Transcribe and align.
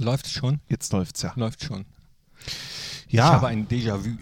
läuft 0.00 0.26
es 0.26 0.32
schon? 0.32 0.60
Jetzt 0.68 0.92
läuft's 0.92 1.22
ja. 1.22 1.32
Läuft 1.36 1.62
schon. 1.64 1.84
Ja, 3.08 3.28
Ich 3.28 3.32
habe 3.34 3.46
ein 3.48 3.66
Déjà-vu. 3.66 4.16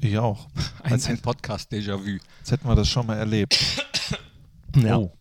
ich 0.00 0.18
auch. 0.18 0.48
Ein, 0.82 0.92
Als, 0.92 1.06
ein 1.06 1.18
Podcast-Déjà-vu. 1.18 2.18
als 2.40 2.50
hätten 2.50 2.68
wir 2.68 2.74
das 2.74 2.88
schon 2.88 3.06
mal 3.06 3.16
erlebt. 3.16 3.58
Ja. 4.76 4.98
Oh, 4.98 5.12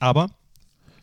Aber 0.00 0.28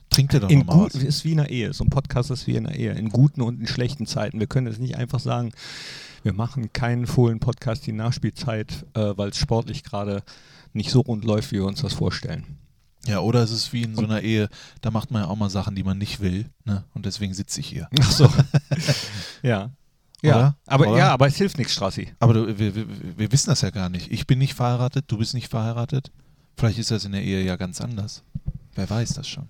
trink 0.09 0.29
dir 0.31 0.41
doch 0.41 0.49
in 0.49 0.59
noch 0.59 0.65
mal 0.67 0.73
gut, 0.83 0.93
was. 0.95 1.03
ist 1.03 1.23
wie 1.23 1.31
in 1.31 1.39
einer 1.39 1.49
Ehe. 1.49 1.73
So 1.73 1.83
ein 1.85 1.89
Podcast 1.89 2.31
ist 2.31 2.47
wie 2.47 2.55
in 2.55 2.67
einer 2.67 2.75
Ehe. 2.75 2.91
In 2.91 3.09
guten 3.09 3.41
und 3.41 3.59
in 3.61 3.67
schlechten 3.67 4.05
Zeiten. 4.05 4.39
Wir 4.39 4.47
können 4.47 4.67
jetzt 4.67 4.79
nicht 4.79 4.97
einfach 4.97 5.19
sagen, 5.21 5.51
wir 6.23 6.33
machen 6.33 6.71
keinen 6.73 7.07
Fohlen-Podcast 7.07 7.87
die 7.87 7.93
Nachspielzeit, 7.93 8.85
äh, 8.93 9.13
weil 9.15 9.29
es 9.29 9.37
sportlich 9.37 9.83
gerade 9.83 10.21
nicht 10.73 10.91
so 10.91 10.99
rund 10.99 11.23
läuft, 11.25 11.51
wie 11.51 11.55
wir 11.57 11.65
uns 11.65 11.81
das 11.81 11.93
vorstellen. 11.93 12.43
Ja, 13.07 13.19
oder 13.19 13.41
es 13.41 13.51
ist 13.51 13.73
wie 13.73 13.83
in 13.83 13.95
so 13.95 14.03
einer 14.03 14.21
Ehe, 14.21 14.47
da 14.81 14.91
macht 14.91 15.11
man 15.11 15.23
ja 15.23 15.27
auch 15.27 15.35
mal 15.35 15.49
Sachen, 15.49 15.75
die 15.75 15.83
man 15.83 15.97
nicht 15.97 16.19
will. 16.19 16.45
Ne? 16.65 16.83
Und 16.93 17.05
deswegen 17.05 17.33
sitze 17.33 17.59
ich 17.59 17.67
hier. 17.67 17.89
Ach 17.99 18.11
so. 18.11 18.29
ja. 19.41 19.71
Ja, 20.23 20.35
Oder? 20.35 20.55
aber 20.67 20.87
Oder? 20.87 20.97
ja, 20.99 21.11
aber 21.11 21.27
es 21.27 21.35
hilft 21.35 21.57
nichts, 21.57 21.73
Strassi. 21.73 22.13
Aber 22.19 22.33
du, 22.33 22.59
wir, 22.59 22.75
wir, 22.75 22.85
wir 23.17 23.31
wissen 23.31 23.49
das 23.49 23.61
ja 23.61 23.71
gar 23.71 23.89
nicht. 23.89 24.11
Ich 24.11 24.27
bin 24.27 24.37
nicht 24.37 24.53
verheiratet, 24.53 25.05
du 25.07 25.17
bist 25.17 25.33
nicht 25.33 25.47
verheiratet. 25.47 26.11
Vielleicht 26.57 26.77
ist 26.77 26.91
das 26.91 27.05
in 27.05 27.13
der 27.13 27.23
Ehe 27.23 27.43
ja 27.43 27.55
ganz 27.55 27.81
anders. 27.81 28.21
Wer 28.75 28.87
weiß 28.89 29.13
das 29.15 29.27
schon. 29.27 29.49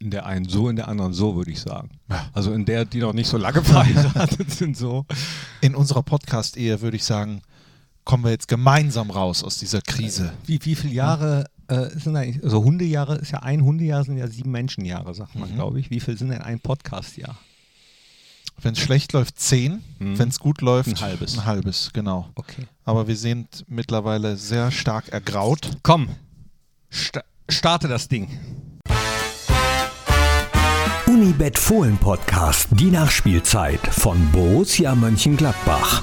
In 0.00 0.10
der 0.10 0.26
einen 0.26 0.48
so, 0.48 0.68
in 0.68 0.76
der 0.76 0.88
anderen 0.88 1.12
so, 1.12 1.36
würde 1.36 1.52
ich 1.52 1.60
sagen. 1.60 1.90
Ja. 2.10 2.28
Also 2.32 2.52
in 2.52 2.64
der, 2.64 2.84
die 2.84 2.98
noch 2.98 3.12
nicht 3.12 3.28
so 3.28 3.36
lange 3.36 3.62
verheiratet 3.64 4.50
sind, 4.50 4.76
so. 4.76 5.06
In 5.60 5.76
unserer 5.76 6.02
Podcast-Ehe 6.02 6.80
würde 6.80 6.96
ich 6.96 7.04
sagen, 7.04 7.42
kommen 8.04 8.24
wir 8.24 8.30
jetzt 8.30 8.48
gemeinsam 8.48 9.10
raus 9.10 9.44
aus 9.44 9.58
dieser 9.58 9.82
Krise. 9.82 10.32
Wie, 10.46 10.64
wie 10.64 10.74
viele 10.74 10.92
Jahre 10.92 11.44
äh, 11.68 11.88
sind 11.98 12.16
eigentlich, 12.16 12.42
also 12.44 12.62
Hundejahre 12.64 13.16
ist 13.16 13.30
ja 13.32 13.40
ein 13.40 13.62
Hundejahr, 13.62 14.04
sind 14.04 14.16
ja 14.18 14.26
sieben 14.28 14.50
Menschenjahre, 14.50 15.14
sagt 15.14 15.34
man, 15.34 15.50
Mhm. 15.50 15.54
glaube 15.54 15.80
ich. 15.80 15.90
Wie 15.90 16.00
viel 16.00 16.16
sind 16.18 16.28
denn 16.30 16.42
ein 16.42 16.60
Podcastjahr? 16.60 17.36
Wenn 18.62 18.74
es 18.74 18.78
schlecht 18.80 19.12
läuft, 19.12 19.38
zehn. 19.40 19.82
Mhm. 19.98 20.18
Wenn 20.18 20.28
es 20.28 20.38
gut 20.38 20.60
läuft, 20.60 20.88
Ein 20.88 21.00
halbes. 21.00 21.38
Ein 21.38 21.44
halbes, 21.44 21.90
genau. 21.92 22.28
Okay. 22.36 22.66
Aber 22.84 23.08
wir 23.08 23.16
sind 23.16 23.64
mittlerweile 23.68 24.36
sehr 24.36 24.70
stark 24.70 25.08
ergraut. 25.08 25.78
Komm, 25.82 26.08
sta 26.90 27.22
starte 27.48 27.88
das 27.88 28.08
Ding. 28.08 28.28
Unibet 31.06 31.58
Fohlen 31.58 31.96
Podcast, 31.98 32.68
die 32.72 32.90
Nachspielzeit 32.90 33.80
von 33.88 34.30
Borussia 34.32 34.94
Mönchengladbach. 34.94 36.02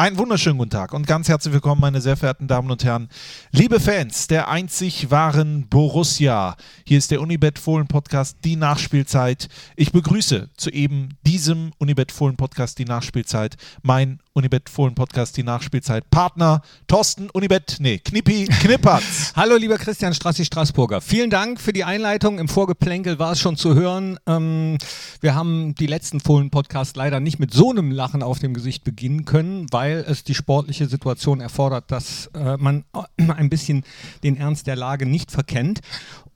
Einen 0.00 0.16
wunderschönen 0.16 0.56
guten 0.56 0.70
Tag 0.70 0.94
und 0.94 1.06
ganz 1.06 1.28
herzlich 1.28 1.52
willkommen, 1.52 1.82
meine 1.82 2.00
sehr 2.00 2.16
verehrten 2.16 2.48
Damen 2.48 2.70
und 2.70 2.82
Herren. 2.84 3.10
Liebe 3.52 3.78
Fans 3.78 4.28
der 4.28 4.48
einzig 4.48 5.10
wahren 5.10 5.68
Borussia. 5.68 6.56
Hier 6.86 6.96
ist 6.96 7.10
der 7.10 7.20
Unibet 7.20 7.58
Fohlen 7.58 7.86
Podcast, 7.86 8.38
die 8.44 8.56
Nachspielzeit. 8.56 9.48
Ich 9.76 9.92
begrüße 9.92 10.48
zu 10.56 10.70
eben 10.70 11.18
diesem 11.26 11.72
Unibet 11.76 12.12
Fohlen 12.12 12.38
Podcast, 12.38 12.78
die 12.78 12.86
Nachspielzeit, 12.86 13.58
mein 13.82 14.20
Unibet 14.32 14.68
Fohlen 14.68 14.94
Podcast, 14.94 15.36
die 15.36 15.42
Nachspielzeit. 15.42 16.08
Partner 16.08 16.62
Thorsten 16.86 17.30
Unibet, 17.30 17.78
nee, 17.80 17.98
Knippi 17.98 18.46
Knippertz. 18.46 19.32
Hallo, 19.36 19.56
lieber 19.56 19.76
Christian 19.76 20.14
Strassi 20.14 20.44
Straßburger. 20.44 21.00
Vielen 21.00 21.30
Dank 21.30 21.60
für 21.60 21.72
die 21.72 21.82
Einleitung. 21.82 22.38
Im 22.38 22.46
Vorgeplänkel 22.46 23.18
war 23.18 23.32
es 23.32 23.40
schon 23.40 23.56
zu 23.56 23.74
hören. 23.74 24.20
Ähm, 24.28 24.78
wir 25.20 25.34
haben 25.34 25.74
die 25.74 25.88
letzten 25.88 26.20
Fohlen-Podcasts 26.20 26.94
leider 26.94 27.18
nicht 27.18 27.40
mit 27.40 27.52
so 27.52 27.70
einem 27.70 27.90
Lachen 27.90 28.22
auf 28.22 28.38
dem 28.38 28.54
Gesicht 28.54 28.84
beginnen 28.84 29.24
können, 29.24 29.66
weil 29.72 30.04
es 30.06 30.22
die 30.22 30.36
sportliche 30.36 30.86
Situation 30.86 31.40
erfordert, 31.40 31.90
dass 31.90 32.26
äh, 32.34 32.56
man 32.56 32.84
ein 33.16 33.50
bisschen 33.50 33.82
den 34.22 34.36
Ernst 34.36 34.68
der 34.68 34.76
Lage 34.76 35.06
nicht 35.06 35.32
verkennt. 35.32 35.80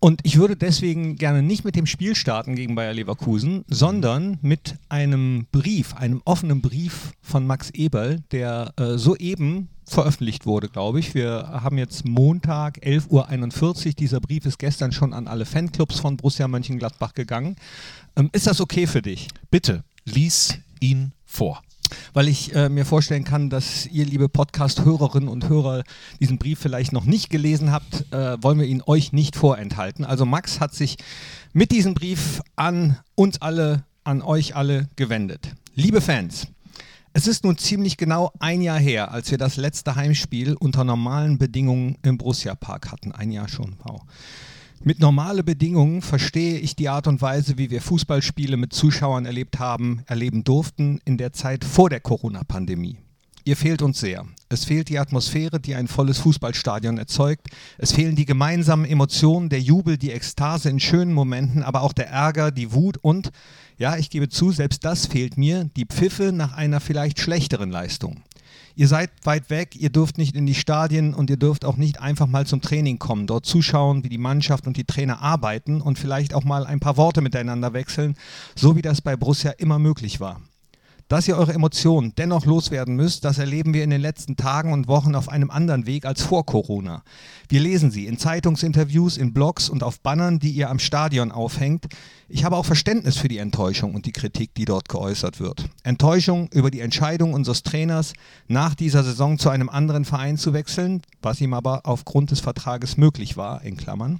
Und 0.04 0.20
ich 0.22 0.36
würde 0.36 0.54
deswegen 0.54 1.16
gerne 1.16 1.42
nicht 1.42 1.64
mit 1.64 1.76
dem 1.76 1.86
Spiel 1.86 2.14
starten 2.14 2.56
gegen 2.56 2.74
Bayer 2.74 2.92
Leverkusen, 2.92 3.64
sondern 3.68 4.36
mit 4.42 4.74
einem 4.90 5.46
Brief, 5.50 5.94
einem 5.94 6.20
offenen 6.26 6.60
Brief 6.60 7.12
von 7.22 7.46
Max 7.46 7.70
Eberl, 7.70 8.20
der 8.30 8.74
äh, 8.76 8.98
soeben 8.98 9.70
veröffentlicht 9.86 10.44
wurde, 10.44 10.68
glaube 10.68 11.00
ich. 11.00 11.14
Wir 11.14 11.48
haben 11.62 11.78
jetzt 11.78 12.04
Montag, 12.04 12.84
11.41 12.84 13.86
Uhr. 13.86 13.92
Dieser 13.94 14.20
Brief 14.20 14.44
ist 14.44 14.58
gestern 14.58 14.92
schon 14.92 15.14
an 15.14 15.26
alle 15.26 15.46
Fanclubs 15.46 16.00
von 16.00 16.18
Borussia 16.18 16.48
Mönchengladbach 16.48 17.14
gegangen. 17.14 17.56
Ähm, 18.14 18.28
ist 18.34 18.46
das 18.46 18.60
okay 18.60 18.86
für 18.86 19.00
dich? 19.00 19.28
Bitte, 19.50 19.84
lies 20.04 20.58
ihn 20.80 21.12
vor. 21.24 21.62
Weil 22.12 22.28
ich 22.28 22.54
äh, 22.54 22.68
mir 22.68 22.84
vorstellen 22.84 23.24
kann, 23.24 23.50
dass 23.50 23.86
ihr, 23.86 24.04
liebe 24.04 24.28
Podcast-Hörerinnen 24.28 25.28
und 25.28 25.48
Hörer, 25.48 25.84
diesen 26.20 26.38
Brief 26.38 26.58
vielleicht 26.58 26.92
noch 26.92 27.04
nicht 27.04 27.30
gelesen 27.30 27.72
habt, 27.72 28.12
äh, 28.12 28.42
wollen 28.42 28.58
wir 28.58 28.66
ihn 28.66 28.82
euch 28.86 29.12
nicht 29.12 29.36
vorenthalten. 29.36 30.04
Also 30.04 30.24
Max 30.24 30.60
hat 30.60 30.74
sich 30.74 30.96
mit 31.52 31.72
diesem 31.72 31.94
Brief 31.94 32.40
an 32.56 32.98
uns 33.14 33.40
alle, 33.40 33.84
an 34.04 34.22
euch 34.22 34.56
alle 34.56 34.88
gewendet. 34.96 35.54
Liebe 35.74 36.00
Fans, 36.00 36.46
es 37.12 37.28
ist 37.28 37.44
nun 37.44 37.56
ziemlich 37.56 37.96
genau 37.96 38.32
ein 38.40 38.60
Jahr 38.60 38.78
her, 38.78 39.12
als 39.12 39.30
wir 39.30 39.38
das 39.38 39.56
letzte 39.56 39.94
Heimspiel 39.94 40.54
unter 40.54 40.82
normalen 40.82 41.38
Bedingungen 41.38 41.96
im 42.02 42.18
Borussia 42.18 42.56
Park 42.56 42.90
hatten. 42.90 43.12
Ein 43.12 43.30
Jahr 43.30 43.48
schon, 43.48 43.76
wow. 43.84 44.02
Mit 44.86 45.00
normale 45.00 45.42
Bedingungen 45.42 46.02
verstehe 46.02 46.58
ich 46.58 46.76
die 46.76 46.90
Art 46.90 47.06
und 47.06 47.22
Weise, 47.22 47.56
wie 47.56 47.70
wir 47.70 47.80
Fußballspiele 47.80 48.58
mit 48.58 48.74
Zuschauern 48.74 49.24
erlebt 49.24 49.58
haben, 49.58 50.02
erleben 50.04 50.44
durften 50.44 51.00
in 51.06 51.16
der 51.16 51.32
Zeit 51.32 51.64
vor 51.64 51.88
der 51.88 52.00
Corona-Pandemie. 52.00 52.98
Ihr 53.44 53.56
fehlt 53.56 53.80
uns 53.80 53.98
sehr. 53.98 54.26
Es 54.50 54.66
fehlt 54.66 54.90
die 54.90 54.98
Atmosphäre, 54.98 55.58
die 55.58 55.74
ein 55.74 55.88
volles 55.88 56.18
Fußballstadion 56.18 56.98
erzeugt. 56.98 57.48
Es 57.78 57.92
fehlen 57.92 58.14
die 58.14 58.26
gemeinsamen 58.26 58.84
Emotionen, 58.84 59.48
der 59.48 59.62
Jubel, 59.62 59.96
die 59.96 60.10
Ekstase 60.10 60.68
in 60.68 60.80
schönen 60.80 61.14
Momenten, 61.14 61.62
aber 61.62 61.80
auch 61.80 61.94
der 61.94 62.10
Ärger, 62.10 62.50
die 62.50 62.74
Wut 62.74 62.98
und, 62.98 63.30
ja, 63.78 63.96
ich 63.96 64.10
gebe 64.10 64.28
zu, 64.28 64.50
selbst 64.50 64.84
das 64.84 65.06
fehlt 65.06 65.38
mir, 65.38 65.64
die 65.78 65.86
Pfiffe 65.86 66.30
nach 66.30 66.52
einer 66.52 66.80
vielleicht 66.80 67.20
schlechteren 67.20 67.70
Leistung. 67.70 68.22
Ihr 68.76 68.88
seid 68.88 69.10
weit 69.22 69.50
weg, 69.50 69.76
ihr 69.76 69.90
dürft 69.90 70.18
nicht 70.18 70.34
in 70.34 70.46
die 70.46 70.54
Stadien 70.54 71.14
und 71.14 71.30
ihr 71.30 71.36
dürft 71.36 71.64
auch 71.64 71.76
nicht 71.76 72.00
einfach 72.00 72.26
mal 72.26 72.44
zum 72.44 72.60
Training 72.60 72.98
kommen, 72.98 73.28
dort 73.28 73.46
zuschauen, 73.46 74.02
wie 74.02 74.08
die 74.08 74.18
Mannschaft 74.18 74.66
und 74.66 74.76
die 74.76 74.84
Trainer 74.84 75.22
arbeiten 75.22 75.80
und 75.80 75.96
vielleicht 75.96 76.34
auch 76.34 76.42
mal 76.42 76.66
ein 76.66 76.80
paar 76.80 76.96
Worte 76.96 77.20
miteinander 77.20 77.72
wechseln, 77.72 78.16
so 78.56 78.74
wie 78.74 78.82
das 78.82 79.00
bei 79.00 79.16
Borussia 79.16 79.52
immer 79.52 79.78
möglich 79.78 80.18
war. 80.18 80.40
Dass 81.14 81.28
ihr 81.28 81.36
eure 81.36 81.54
Emotionen 81.54 82.12
dennoch 82.18 82.44
loswerden 82.44 82.96
müsst, 82.96 83.24
das 83.24 83.38
erleben 83.38 83.72
wir 83.72 83.84
in 83.84 83.90
den 83.90 84.00
letzten 84.00 84.34
Tagen 84.34 84.72
und 84.72 84.88
Wochen 84.88 85.14
auf 85.14 85.28
einem 85.28 85.48
anderen 85.48 85.86
Weg 85.86 86.06
als 86.06 86.22
vor 86.22 86.44
Corona. 86.44 87.04
Wir 87.48 87.60
lesen 87.60 87.92
sie 87.92 88.08
in 88.08 88.18
Zeitungsinterviews, 88.18 89.16
in 89.16 89.32
Blogs 89.32 89.68
und 89.68 89.84
auf 89.84 90.00
Bannern, 90.00 90.40
die 90.40 90.50
ihr 90.50 90.70
am 90.70 90.80
Stadion 90.80 91.30
aufhängt. 91.30 91.86
Ich 92.28 92.44
habe 92.44 92.56
auch 92.56 92.66
Verständnis 92.66 93.16
für 93.16 93.28
die 93.28 93.38
Enttäuschung 93.38 93.94
und 93.94 94.06
die 94.06 94.12
Kritik, 94.12 94.54
die 94.56 94.64
dort 94.64 94.88
geäußert 94.88 95.38
wird. 95.38 95.70
Enttäuschung 95.84 96.48
über 96.52 96.72
die 96.72 96.80
Entscheidung 96.80 97.32
unseres 97.32 97.62
Trainers, 97.62 98.14
nach 98.48 98.74
dieser 98.74 99.04
Saison 99.04 99.38
zu 99.38 99.50
einem 99.50 99.68
anderen 99.68 100.04
Verein 100.04 100.36
zu 100.36 100.52
wechseln, 100.52 101.02
was 101.22 101.40
ihm 101.40 101.54
aber 101.54 101.82
aufgrund 101.84 102.32
des 102.32 102.40
Vertrages 102.40 102.96
möglich 102.96 103.36
war, 103.36 103.62
in 103.62 103.76
Klammern. 103.76 104.18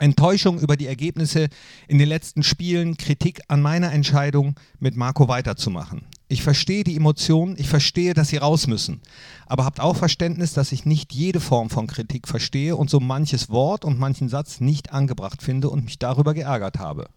Enttäuschung 0.00 0.58
über 0.58 0.76
die 0.76 0.86
Ergebnisse 0.86 1.48
in 1.88 1.98
den 1.98 2.08
letzten 2.08 2.42
Spielen, 2.42 2.96
Kritik 2.96 3.40
an 3.48 3.62
meiner 3.62 3.92
Entscheidung, 3.92 4.54
mit 4.78 4.96
Marco 4.96 5.28
weiterzumachen. 5.28 6.06
Ich 6.28 6.42
verstehe 6.42 6.84
die 6.84 6.96
Emotionen, 6.96 7.56
ich 7.58 7.68
verstehe, 7.68 8.14
dass 8.14 8.28
sie 8.28 8.36
raus 8.36 8.66
müssen. 8.66 9.00
Aber 9.46 9.64
habt 9.64 9.80
auch 9.80 9.96
Verständnis, 9.96 10.52
dass 10.52 10.72
ich 10.72 10.86
nicht 10.86 11.12
jede 11.12 11.40
Form 11.40 11.70
von 11.70 11.86
Kritik 11.86 12.28
verstehe 12.28 12.76
und 12.76 12.88
so 12.88 13.00
manches 13.00 13.50
Wort 13.50 13.84
und 13.84 13.98
manchen 13.98 14.28
Satz 14.28 14.60
nicht 14.60 14.92
angebracht 14.92 15.42
finde 15.42 15.68
und 15.68 15.84
mich 15.84 15.98
darüber 15.98 16.32
geärgert 16.32 16.78
habe. 16.78 17.08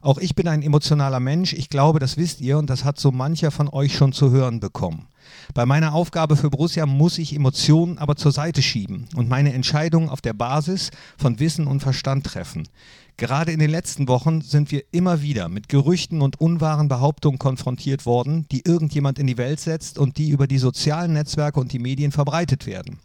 Auch 0.00 0.18
ich 0.18 0.34
bin 0.34 0.48
ein 0.48 0.62
emotionaler 0.62 1.20
Mensch, 1.20 1.52
ich 1.52 1.68
glaube, 1.68 1.98
das 1.98 2.16
wisst 2.16 2.40
ihr 2.40 2.58
und 2.58 2.70
das 2.70 2.84
hat 2.84 2.98
so 2.98 3.12
mancher 3.12 3.50
von 3.50 3.68
euch 3.68 3.94
schon 3.94 4.12
zu 4.12 4.30
hören 4.30 4.60
bekommen. 4.60 5.06
Bei 5.54 5.66
meiner 5.66 5.94
Aufgabe 5.94 6.36
für 6.36 6.50
Borussia 6.50 6.86
muss 6.86 7.18
ich 7.18 7.34
Emotionen 7.34 7.98
aber 7.98 8.16
zur 8.16 8.32
Seite 8.32 8.62
schieben 8.62 9.08
und 9.14 9.28
meine 9.28 9.52
Entscheidungen 9.52 10.08
auf 10.08 10.20
der 10.20 10.32
Basis 10.32 10.90
von 11.16 11.38
Wissen 11.38 11.66
und 11.66 11.80
Verstand 11.80 12.24
treffen. 12.24 12.68
Gerade 13.16 13.52
in 13.52 13.60
den 13.60 13.70
letzten 13.70 14.08
Wochen 14.08 14.42
sind 14.42 14.70
wir 14.70 14.82
immer 14.92 15.22
wieder 15.22 15.48
mit 15.48 15.68
Gerüchten 15.68 16.20
und 16.20 16.38
unwahren 16.38 16.88
Behauptungen 16.88 17.38
konfrontiert 17.38 18.04
worden, 18.04 18.46
die 18.52 18.62
irgendjemand 18.66 19.18
in 19.18 19.26
die 19.26 19.38
Welt 19.38 19.60
setzt 19.60 19.98
und 19.98 20.18
die 20.18 20.28
über 20.28 20.46
die 20.46 20.58
sozialen 20.58 21.14
Netzwerke 21.14 21.58
und 21.58 21.72
die 21.72 21.78
Medien 21.78 22.12
verbreitet 22.12 22.66
werden. 22.66 22.98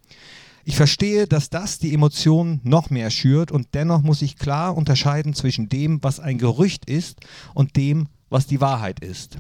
Ich 0.63 0.75
verstehe, 0.75 1.27
dass 1.27 1.49
das 1.49 1.79
die 1.79 1.93
Emotionen 1.93 2.59
noch 2.63 2.89
mehr 2.89 3.09
schürt 3.09 3.51
und 3.51 3.69
dennoch 3.73 4.01
muss 4.01 4.21
ich 4.21 4.37
klar 4.37 4.75
unterscheiden 4.75 5.33
zwischen 5.33 5.69
dem, 5.69 6.03
was 6.03 6.19
ein 6.19 6.37
Gerücht 6.37 6.89
ist 6.89 7.21
und 7.53 7.77
dem, 7.77 8.07
was 8.29 8.47
die 8.47 8.61
Wahrheit 8.61 8.99
ist. 8.99 9.37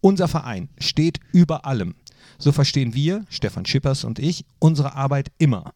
Unser 0.00 0.28
Verein 0.28 0.68
steht 0.78 1.20
über 1.32 1.64
allem. 1.64 1.94
So 2.42 2.50
verstehen 2.50 2.92
wir, 2.92 3.24
Stefan 3.28 3.64
Schippers 3.66 4.02
und 4.02 4.18
ich, 4.18 4.44
unsere 4.58 4.96
Arbeit 4.96 5.30
immer. 5.38 5.74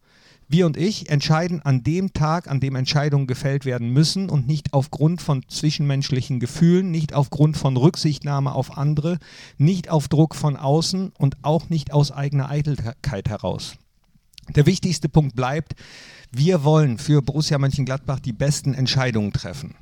Wir 0.49 0.67
und 0.67 0.77
ich 0.77 1.11
entscheiden 1.11 1.63
an 1.63 1.85
dem 1.85 2.13
Tag, 2.13 2.51
an 2.51 2.59
dem 2.59 2.75
Entscheidungen 2.75 3.29
gefällt 3.29 3.65
werden 3.65 3.91
müssen 3.91 4.29
und 4.29 4.49
nicht 4.49 4.73
aufgrund 4.73 5.23
von 5.23 5.45
zwischenmenschlichen 5.47 6.41
Gefühlen, 6.41 6.91
nicht 6.91 7.15
aufgrund 7.15 7.57
von 7.57 7.77
Rücksichtnahme 7.77 8.53
auf 8.53 8.77
andere, 8.77 9.21
nicht 9.59 9.91
auf 9.91 10.09
Druck 10.09 10.35
von 10.35 10.57
außen 10.57 11.13
und 11.17 11.37
auch 11.43 11.69
nicht 11.69 11.93
aus 11.93 12.11
eigener 12.11 12.51
Eitelkeit 12.51 13.29
heraus. 13.29 13.77
Der 14.49 14.67
wichtigste 14.67 15.09
Punkt 15.09 15.37
bleibt, 15.37 15.77
wir 16.33 16.65
wollen 16.65 16.99
für 16.99 17.23
Borussia 17.23 17.59
Mönchengladbach 17.59 18.19
die 18.19 18.33
besten 18.33 18.75
Entscheidungen 18.75 19.33
treffen. 19.33 19.77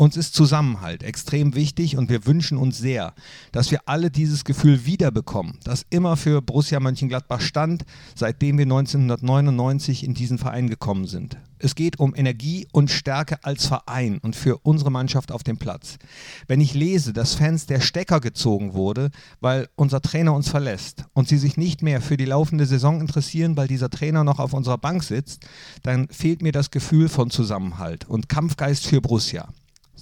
Uns 0.00 0.16
ist 0.16 0.32
Zusammenhalt 0.32 1.02
extrem 1.02 1.56
wichtig 1.56 1.96
und 1.96 2.08
wir 2.08 2.24
wünschen 2.24 2.56
uns 2.56 2.78
sehr, 2.78 3.14
dass 3.50 3.72
wir 3.72 3.80
alle 3.86 4.12
dieses 4.12 4.44
Gefühl 4.44 4.86
wiederbekommen, 4.86 5.58
das 5.64 5.84
immer 5.90 6.16
für 6.16 6.40
Borussia 6.40 6.78
Mönchengladbach 6.78 7.40
stand, 7.40 7.84
seitdem 8.14 8.58
wir 8.58 8.66
1999 8.66 10.04
in 10.04 10.14
diesen 10.14 10.38
Verein 10.38 10.70
gekommen 10.70 11.08
sind. 11.08 11.36
Es 11.58 11.74
geht 11.74 11.98
um 11.98 12.14
Energie 12.14 12.68
und 12.70 12.92
Stärke 12.92 13.42
als 13.42 13.66
Verein 13.66 14.18
und 14.22 14.36
für 14.36 14.58
unsere 14.58 14.92
Mannschaft 14.92 15.32
auf 15.32 15.42
dem 15.42 15.56
Platz. 15.56 15.98
Wenn 16.46 16.60
ich 16.60 16.74
lese, 16.74 17.12
dass 17.12 17.34
Fans 17.34 17.66
der 17.66 17.80
Stecker 17.80 18.20
gezogen 18.20 18.74
wurde, 18.74 19.10
weil 19.40 19.68
unser 19.74 20.00
Trainer 20.00 20.32
uns 20.32 20.48
verlässt 20.48 21.06
und 21.12 21.26
sie 21.26 21.38
sich 21.38 21.56
nicht 21.56 21.82
mehr 21.82 22.00
für 22.00 22.16
die 22.16 22.24
laufende 22.24 22.66
Saison 22.66 23.00
interessieren, 23.00 23.56
weil 23.56 23.66
dieser 23.66 23.90
Trainer 23.90 24.22
noch 24.22 24.38
auf 24.38 24.52
unserer 24.52 24.78
Bank 24.78 25.02
sitzt, 25.02 25.44
dann 25.82 26.06
fehlt 26.06 26.40
mir 26.40 26.52
das 26.52 26.70
Gefühl 26.70 27.08
von 27.08 27.30
Zusammenhalt 27.30 28.08
und 28.08 28.28
Kampfgeist 28.28 28.86
für 28.86 29.00
Borussia 29.00 29.48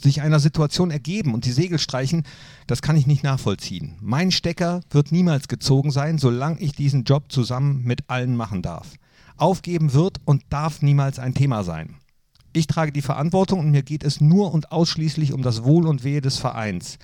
sich 0.00 0.22
einer 0.22 0.40
Situation 0.40 0.90
ergeben 0.90 1.34
und 1.34 1.44
die 1.44 1.52
Segel 1.52 1.78
streichen, 1.78 2.24
das 2.66 2.82
kann 2.82 2.96
ich 2.96 3.06
nicht 3.06 3.24
nachvollziehen. 3.24 3.96
Mein 4.00 4.30
Stecker 4.30 4.80
wird 4.90 5.12
niemals 5.12 5.48
gezogen 5.48 5.90
sein, 5.90 6.18
solange 6.18 6.60
ich 6.60 6.72
diesen 6.72 7.04
Job 7.04 7.32
zusammen 7.32 7.82
mit 7.84 8.08
allen 8.08 8.36
machen 8.36 8.62
darf. 8.62 8.94
Aufgeben 9.36 9.92
wird 9.92 10.18
und 10.24 10.42
darf 10.50 10.82
niemals 10.82 11.18
ein 11.18 11.34
Thema 11.34 11.64
sein. 11.64 11.96
Ich 12.52 12.66
trage 12.66 12.90
die 12.90 13.02
Verantwortung 13.02 13.60
und 13.60 13.70
mir 13.70 13.82
geht 13.82 14.02
es 14.02 14.20
nur 14.20 14.52
und 14.52 14.72
ausschließlich 14.72 15.34
um 15.34 15.42
das 15.42 15.64
Wohl 15.64 15.86
und 15.86 16.04
Wehe 16.04 16.22
des 16.22 16.38
Vereins. 16.38 16.98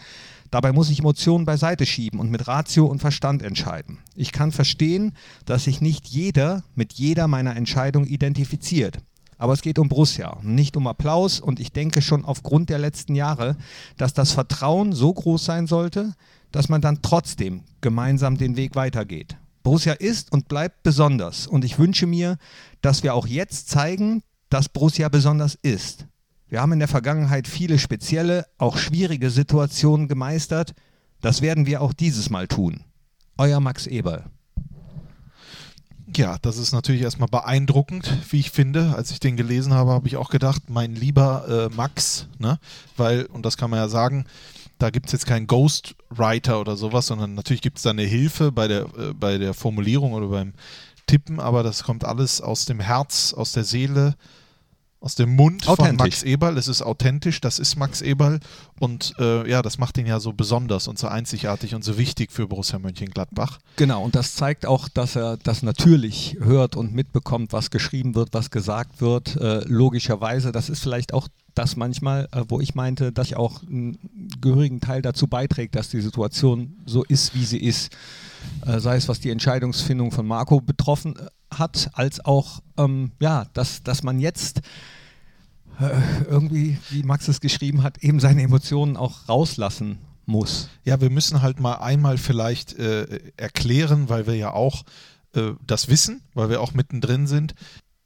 Dabei 0.51 0.73
muss 0.73 0.91
ich 0.91 1.01
Emotionen 1.01 1.45
beiseite 1.45 1.87
schieben 1.87 2.21
und 2.21 2.31
mit 2.31 2.47
Ratio 2.47 2.87
und 2.87 3.01
Verstand 3.01 3.43
entscheiden. 3.43 3.99
Ich 4.15 4.33
kann 4.33 4.53
verstehen, 4.53 5.13
dass 5.47 5.65
sich 5.65 5.81
nicht 5.81 6.07
jeder 6.07 6.63
mit 6.75 6.93
jeder 6.95 7.27
meiner 7.27 7.57
Entscheidungen 7.57 8.07
identifiziert. 8.07 8.99
Aber 9.43 9.55
es 9.55 9.63
geht 9.63 9.81
um 9.81 9.89
Borussia, 9.89 10.39
nicht 10.43 10.77
um 10.77 10.87
Applaus. 10.87 11.41
Und 11.41 11.59
ich 11.59 11.73
denke 11.73 12.01
schon 12.01 12.25
aufgrund 12.25 12.71
der 12.71 12.79
letzten 12.79 13.17
Jahre, 13.17 13.57
dass 13.97 14.15
das 14.15 14.31
Vertrauen 14.31 14.93
so 14.93 15.13
groß 15.13 15.45
sein 15.45 15.67
sollte, 15.67 16.15
dass 16.53 16.69
man 16.69 16.81
dann 16.81 17.03
trotzdem 17.03 17.65
gemeinsam 17.81 18.39
den 18.39 18.55
Weg 18.55 18.77
weitergeht. 18.77 19.37
Borussia 19.65 19.95
ist 19.95 20.31
und 20.31 20.47
bleibt 20.47 20.85
besonders. 20.85 21.49
Und 21.49 21.65
ich 21.65 21.81
wünsche 21.81 22.07
mir, 22.07 22.39
dass 22.83 23.03
wir 23.03 23.15
auch 23.15 23.27
jetzt 23.27 23.69
zeigen, 23.69 24.23
dass 24.49 24.69
Borussia 24.69 25.09
besonders 25.09 25.57
ist. 25.61 26.07
Wir 26.47 26.61
haben 26.61 26.71
in 26.71 26.79
der 26.79 26.87
Vergangenheit 26.87 27.49
viele 27.49 27.81
spezielle, 27.81 28.47
auch 28.59 28.77
schwierige 28.77 29.29
Situationen 29.29 30.07
gemeistert. 30.07 30.73
Das 31.21 31.43
werden 31.43 31.67
wir 31.67 31.83
auch 31.83 31.93
dieses 31.93 32.31
Mal 32.31 32.47
tun. 32.47 32.85
Euer 33.39 33.59
Max 33.59 33.89
Eberl. 33.89 34.23
Ja, 36.15 36.37
das 36.43 36.59
ist 36.59 36.73
natürlich 36.73 37.03
erstmal 37.03 37.29
beeindruckend, 37.29 38.11
wie 38.31 38.41
ich 38.41 38.51
finde. 38.51 38.95
Als 38.95 39.11
ich 39.11 39.21
den 39.21 39.37
gelesen 39.37 39.73
habe, 39.73 39.93
habe 39.93 40.09
ich 40.09 40.17
auch 40.17 40.29
gedacht, 40.29 40.65
mein 40.69 40.95
lieber 40.95 41.71
äh, 41.73 41.75
Max, 41.75 42.27
ne? 42.39 42.59
Weil, 42.97 43.25
und 43.27 43.47
das 43.47 43.57
kann 43.57 43.71
man 43.71 43.79
ja 43.79 43.89
sagen, 43.89 44.27
da 44.79 44.91
gibt 44.91 45.07
es 45.07 45.13
jetzt 45.13 45.27
keinen 45.27 45.47
Ghostwriter 45.47 46.61
oder 46.61 46.77
sowas, 46.77 47.07
sondern 47.07 47.35
natürlich 47.35 47.63
gibt 47.63 47.79
es 47.79 47.85
da 47.85 47.91
eine 47.91 48.03
Hilfe 48.03 48.53
bei 48.53 48.69
der, 48.69 48.83
äh, 48.99 49.15
bei 49.15 49.39
der 49.39 49.55
Formulierung 49.55 50.13
oder 50.13 50.27
beim 50.27 50.53
Tippen, 51.07 51.41
aber 51.41 51.63
das 51.63 51.83
kommt 51.83 52.05
alles 52.05 52.41
aus 52.41 52.67
dem 52.67 52.81
Herz, 52.81 53.33
aus 53.33 53.53
der 53.53 53.65
Seele 53.65 54.15
aus 55.03 55.17
dem 55.17 55.35
Mund 55.35 55.65
von 55.65 55.97
Max 55.97 56.23
Eberl. 56.23 56.57
Es 56.57 56.69
ist 56.69 56.81
authentisch, 56.81 57.41
das 57.41 57.59
ist 57.59 57.77
Max 57.77 58.01
Eberl. 58.03 58.39
Und 58.79 59.15
äh, 59.19 59.49
ja, 59.51 59.61
das 59.61 59.79
macht 59.79 59.99
ihn 59.99 60.07
ja 60.07 60.21
so 60.21 60.33
besonders 60.33 60.87
und 60.87 60.99
so 60.99 61.09
einzigartig 61.09 61.75
und 61.75 61.83
so 61.83 61.99
wichtig 61.99 62.31
für 62.31 62.47
Borussia 62.47 62.79
Mönchengladbach. 62.79 63.59
Genau, 63.77 64.05
und 64.05 64.15
das 64.15 64.37
zeigt 64.37 64.65
auch, 64.65 64.89
dass 64.89 65.17
er 65.17 65.37
das 65.39 65.63
natürlich 65.63 66.37
hört 66.41 66.77
und 66.77 66.95
mitbekommt, 66.95 67.53
was 67.53 67.71
geschrieben 67.71 68.15
wird, 68.15 68.29
was 68.33 68.51
gesagt 68.51 69.01
wird. 69.01 69.37
Äh, 69.37 69.65
logischerweise, 69.67 70.53
das 70.53 70.69
ist 70.69 70.81
vielleicht 70.81 71.13
auch 71.13 71.27
das 71.55 71.77
manchmal, 71.77 72.29
äh, 72.33 72.45
wo 72.49 72.61
ich 72.61 72.77
meinte, 72.77 73.11
dass 73.11 73.27
ich 73.27 73.37
auch 73.37 73.63
einen 73.63 73.99
gehörigen 74.41 74.81
Teil 74.81 75.03
dazu 75.03 75.27
beiträgt, 75.27 75.75
dass 75.75 75.89
die 75.89 76.01
Situation 76.01 76.77
so 76.87 77.03
ist, 77.05 77.35
wie 77.35 77.45
sie 77.45 77.59
ist. 77.59 77.91
Äh, 78.67 78.81
sei 78.81 78.97
es 78.97 79.09
was 79.09 79.21
die 79.21 79.31
Entscheidungsfindung 79.31 80.13
von 80.13 80.27
Marco 80.27 80.61
betroffen 80.61 81.17
äh, 81.17 81.27
hat, 81.57 81.91
als 81.95 82.25
auch, 82.25 82.61
ähm, 82.77 83.13
ja, 83.21 83.47
dass, 83.53 83.83
dass 83.83 84.03
man 84.03 84.21
jetzt 84.21 84.63
äh, 85.81 85.91
irgendwie, 86.29 86.79
wie 86.91 87.03
Max 87.03 87.29
es 87.29 87.41
geschrieben 87.41 87.83
hat, 87.83 87.99
eben 87.99 88.21
seine 88.21 88.43
Emotionen 88.43 88.97
auch 88.97 89.29
rauslassen 89.29 89.99
muss. 90.27 90.69
Ja, 90.85 91.01
wir 91.01 91.11
müssen 91.11 91.43
halt 91.43 91.61
mal 91.61 91.75
einmal 91.75 92.19
vielleicht 92.19 92.79
äh, 92.79 93.21
erklären, 93.37 94.09
weil 94.09 94.27
wir 94.27 94.37
ja 94.37 94.53
auch 94.53 94.85
äh, 95.35 95.53
das 95.67 95.89
wissen, 95.89 96.23
weil 96.35 96.49
wir 96.49 96.61
auch 96.61 96.75
mittendrin 96.75 97.27
sind. 97.27 97.55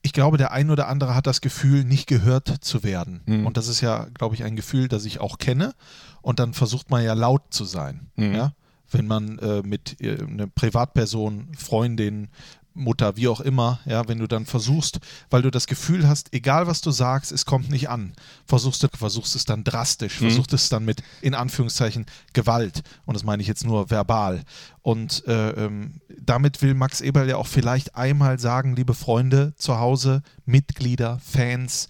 Ich 0.03 0.13
glaube, 0.13 0.39
der 0.39 0.53
ein 0.53 0.71
oder 0.71 0.89
andere 0.89 1.15
hat 1.15 1.27
das 1.27 1.41
Gefühl, 1.41 1.85
nicht 1.85 2.07
gehört 2.07 2.49
zu 2.49 2.85
werden. 2.85 3.23
Mhm. 3.27 3.47
Und 3.47 3.57
das 3.57 3.69
ist 3.69 3.81
ja, 3.81 4.07
glaube 4.15 4.35
ich, 4.35 4.45
ein 4.45 4.57
Gefühl, 4.57 4.89
das 4.89 5.05
ich 5.05 5.21
auch 5.21 5.39
kenne. 5.39 5.75
Und 6.23 6.39
dann 6.39 6.55
versucht 6.55 6.91
man 6.91 7.05
ja 7.05 7.15
laut 7.15 7.43
zu 7.51 7.65
sein. 7.65 8.09
Mhm. 8.15 8.35
Ja? 8.35 8.53
Wenn 8.91 9.07
man 9.07 9.39
äh, 9.39 9.63
mit 9.63 10.01
äh, 10.01 10.23
einer 10.23 10.47
Privatperson, 10.47 11.49
Freundin, 11.57 12.29
Mutter, 12.77 13.17
wie 13.17 13.29
auch 13.29 13.41
immer, 13.41 13.81
ja, 13.87 14.07
wenn 14.07 14.19
du 14.19 14.27
dann 14.27 14.45
versuchst, 14.45 15.01
weil 15.31 15.43
du 15.43 15.51
das 15.51 15.67
Gefühl 15.67 16.07
hast, 16.07 16.33
egal 16.35 16.67
was 16.67 16.83
du 16.83 16.91
sagst, 16.91 17.33
es 17.33 17.47
kommt 17.47 17.71
nicht 17.71 17.89
an, 17.89 18.13
versuchst 18.45 18.83
du, 18.83 18.89
versuchst 18.95 19.35
es 19.35 19.45
dann 19.45 19.65
drastisch, 19.65 20.21
mhm. 20.21 20.27
versuchst 20.27 20.53
es 20.53 20.69
dann 20.69 20.85
mit, 20.85 21.03
in 21.23 21.35
Anführungszeichen, 21.35 22.07
Gewalt. 22.35 22.83
Und 23.07 23.15
das 23.15 23.25
meine 23.25 23.41
ich 23.41 23.49
jetzt 23.49 23.65
nur 23.65 23.91
verbal. 23.91 24.43
Und 24.83 25.27
äh, 25.27 25.51
ähm, 25.53 26.01
damit 26.21 26.63
will 26.63 26.75
Max 26.75 27.01
Eberl 27.01 27.29
ja 27.29 27.37
auch 27.37 27.47
vielleicht 27.47 27.97
einmal 27.97 28.39
sagen, 28.39 28.77
liebe 28.77 28.95
Freunde 28.95 29.55
zu 29.57 29.79
Hause, 29.79 30.23
Mitglieder, 30.45 31.19
Fans, 31.25 31.89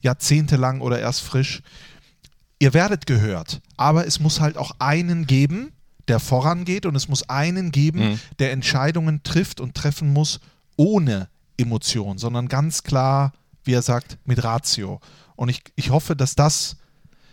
jahrzehntelang 0.00 0.82
oder 0.82 1.00
erst 1.00 1.22
frisch, 1.22 1.62
ihr 2.58 2.74
werdet 2.74 3.06
gehört, 3.06 3.60
aber 3.76 4.06
es 4.06 4.20
muss 4.20 4.40
halt 4.40 4.56
auch 4.56 4.72
einen 4.78 5.26
geben, 5.26 5.72
der 6.08 6.20
vorangeht 6.20 6.86
und 6.86 6.94
es 6.94 7.08
muss 7.08 7.28
einen 7.28 7.72
geben, 7.72 8.10
mhm. 8.10 8.20
der 8.38 8.52
Entscheidungen 8.52 9.22
trifft 9.22 9.60
und 9.60 9.74
treffen 9.74 10.12
muss 10.12 10.40
ohne 10.76 11.28
Emotion, 11.56 12.18
sondern 12.18 12.48
ganz 12.48 12.82
klar, 12.82 13.32
wie 13.64 13.72
er 13.72 13.82
sagt, 13.82 14.18
mit 14.24 14.42
Ratio. 14.44 15.00
Und 15.36 15.48
ich, 15.48 15.62
ich 15.74 15.90
hoffe, 15.90 16.16
dass 16.16 16.34
das, 16.34 16.76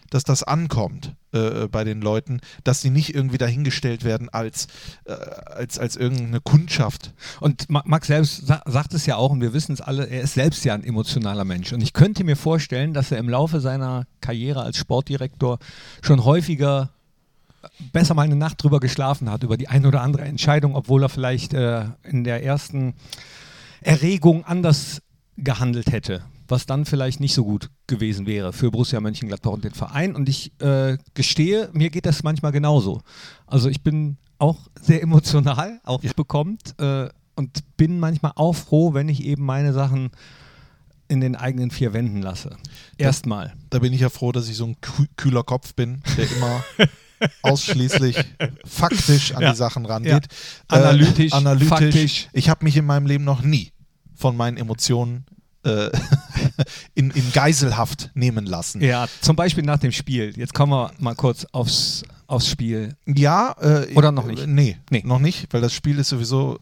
dass 0.10 0.24
das 0.24 0.44
ankommt 0.44 1.16
äh, 1.34 1.68
bei 1.68 1.84
den 1.84 2.02
Leuten, 2.02 2.40
dass 2.64 2.82
sie 2.82 2.90
nicht 2.90 3.14
irgendwie 3.16 3.38
dahingestellt 3.38 4.04
werden 4.04 4.30
als, 4.30 4.68
äh, 5.06 5.14
als, 5.14 5.80
als 5.80 5.96
irgendeine 5.96 6.42
Kundschaft. 6.42 7.14
Und 7.40 7.70
Max 7.70 8.08
selbst 8.08 8.48
sa 8.48 8.62
sagt 8.66 8.94
es 8.94 9.06
ja 9.06 9.16
auch, 9.16 9.32
und 9.32 9.42
wir 9.42 9.54
wissen 9.54 9.74
es 9.74 9.82
alle, 9.82 10.06
er 10.06 10.22
ist 10.22 10.36
selbst 10.36 10.64
ja 10.66 10.74
ein 10.74 10.84
emotionaler 10.84 11.46
Mensch. 11.46 11.74
Und 11.74 11.82
ich 11.82 11.94
könnte 11.94 12.24
mir 12.24 12.36
vorstellen, 12.36 12.94
dass 12.94 13.12
er 13.12 13.18
im 13.18 13.30
Laufe 13.30 13.60
seiner 13.60 14.06
Karriere 14.22 14.62
als 14.62 14.78
Sportdirektor 14.78 15.60
schon 16.02 16.24
häufiger 16.24 16.92
besser 17.92 18.14
mal 18.14 18.24
eine 18.24 18.36
Nacht 18.36 18.62
drüber 18.64 18.80
geschlafen 18.80 19.30
hat, 19.30 19.44
über 19.44 19.58
die 19.58 19.68
eine 19.68 19.88
oder 19.88 20.02
andere 20.02 20.24
Entscheidung, 20.26 20.76
obwohl 20.76 21.04
er 21.04 21.10
vielleicht 21.10 21.54
äh, 21.54 21.86
in 22.04 22.24
der 22.24 22.44
ersten 22.44 22.94
Erregung 23.82 24.46
anders 24.46 25.02
gehandelt 25.38 25.92
hätte, 25.92 26.24
was 26.48 26.66
dann 26.66 26.86
vielleicht 26.86 27.20
nicht 27.20 27.34
so 27.34 27.44
gut 27.44 27.70
gewesen 27.88 28.26
wäre 28.26 28.54
für 28.54 28.72
Borussia 28.72 29.00
Mönchengladbach 29.00 29.52
und 29.52 29.64
den 29.64 29.74
Verein. 29.74 30.16
Und 30.16 30.30
ich 30.30 30.52
äh, 30.62 30.98
gestehe, 31.14 31.70
mir 31.74 31.90
geht 31.90 32.06
das 32.06 32.24
manchmal 32.24 32.52
genauso. 32.52 33.02
Also 33.48 33.70
ich 33.70 33.82
bin 33.82 34.18
auch 34.38 34.60
sehr 34.80 35.02
emotional, 35.02 35.80
auch 35.84 36.04
ja. 36.04 36.12
bekommt 36.16 36.76
äh, 36.80 37.10
und 37.36 37.78
bin 37.78 38.00
manchmal 38.00 38.34
auch 38.36 38.54
froh, 38.54 38.94
wenn 38.94 39.10
ich 39.10 39.24
eben 39.24 39.44
meine 39.44 39.74
Sachen 39.74 40.12
in 41.08 41.22
den 41.22 41.36
eigenen 41.36 41.72
vier 41.72 41.94
Wänden 41.94 42.22
lasse. 42.22 42.58
Erstmal. 42.98 43.48
Da, 43.48 43.54
da 43.72 43.80
bin 43.80 43.94
ich 43.94 44.02
ja 44.02 44.10
froh, 44.10 44.32
dass 44.32 44.50
ich 44.50 44.56
so 44.56 44.66
ein 44.66 44.78
kühler 45.16 45.44
Kopf 45.44 45.74
bin, 45.76 46.02
der 46.18 46.32
immer 46.32 46.64
ausschließlich 47.42 48.18
faktisch 48.66 49.34
an 49.36 49.42
ja. 49.42 49.52
die 49.52 49.58
Sachen 49.58 49.86
rangeht. 49.86 50.12
Ja. 50.12 50.80
Analytisch, 50.80 51.32
äh, 51.32 51.36
analytisch. 51.36 51.70
Faktisch. 51.70 52.28
Ich 52.34 52.50
habe 52.50 52.64
mich 52.64 52.78
in 52.78 52.86
meinem 52.86 53.06
Leben 53.06 53.24
noch 53.24 53.42
nie 53.42 53.72
von 54.16 54.38
meinen 54.38 54.58
Emotionen 54.58 55.26
äh, 55.64 55.90
in, 56.96 57.12
in 57.12 57.32
Geiselhaft 57.32 58.12
nehmen 58.14 58.46
lassen. 58.46 58.82
Ja, 58.82 59.08
zum 59.22 59.36
Beispiel 59.36 59.64
nach 59.64 59.80
dem 59.80 59.92
Spiel. 59.92 60.34
Jetzt 60.36 60.54
kommen 60.54 60.72
wir 60.72 60.92
mal 61.00 61.16
kurz 61.16 61.46
aufs, 61.52 62.04
aufs 62.28 62.50
Spiel. 62.50 62.96
Ja. 63.06 63.56
Äh, 63.60 63.94
Oder 63.96 64.12
noch 64.12 64.26
nicht? 64.26 64.46
Nee, 64.48 64.78
nee, 64.90 65.04
noch 65.06 65.20
nicht, 65.20 65.48
weil 65.52 65.62
das 65.62 65.74
Spiel 65.74 66.00
ist 66.00 66.10
sowieso. 66.10 66.60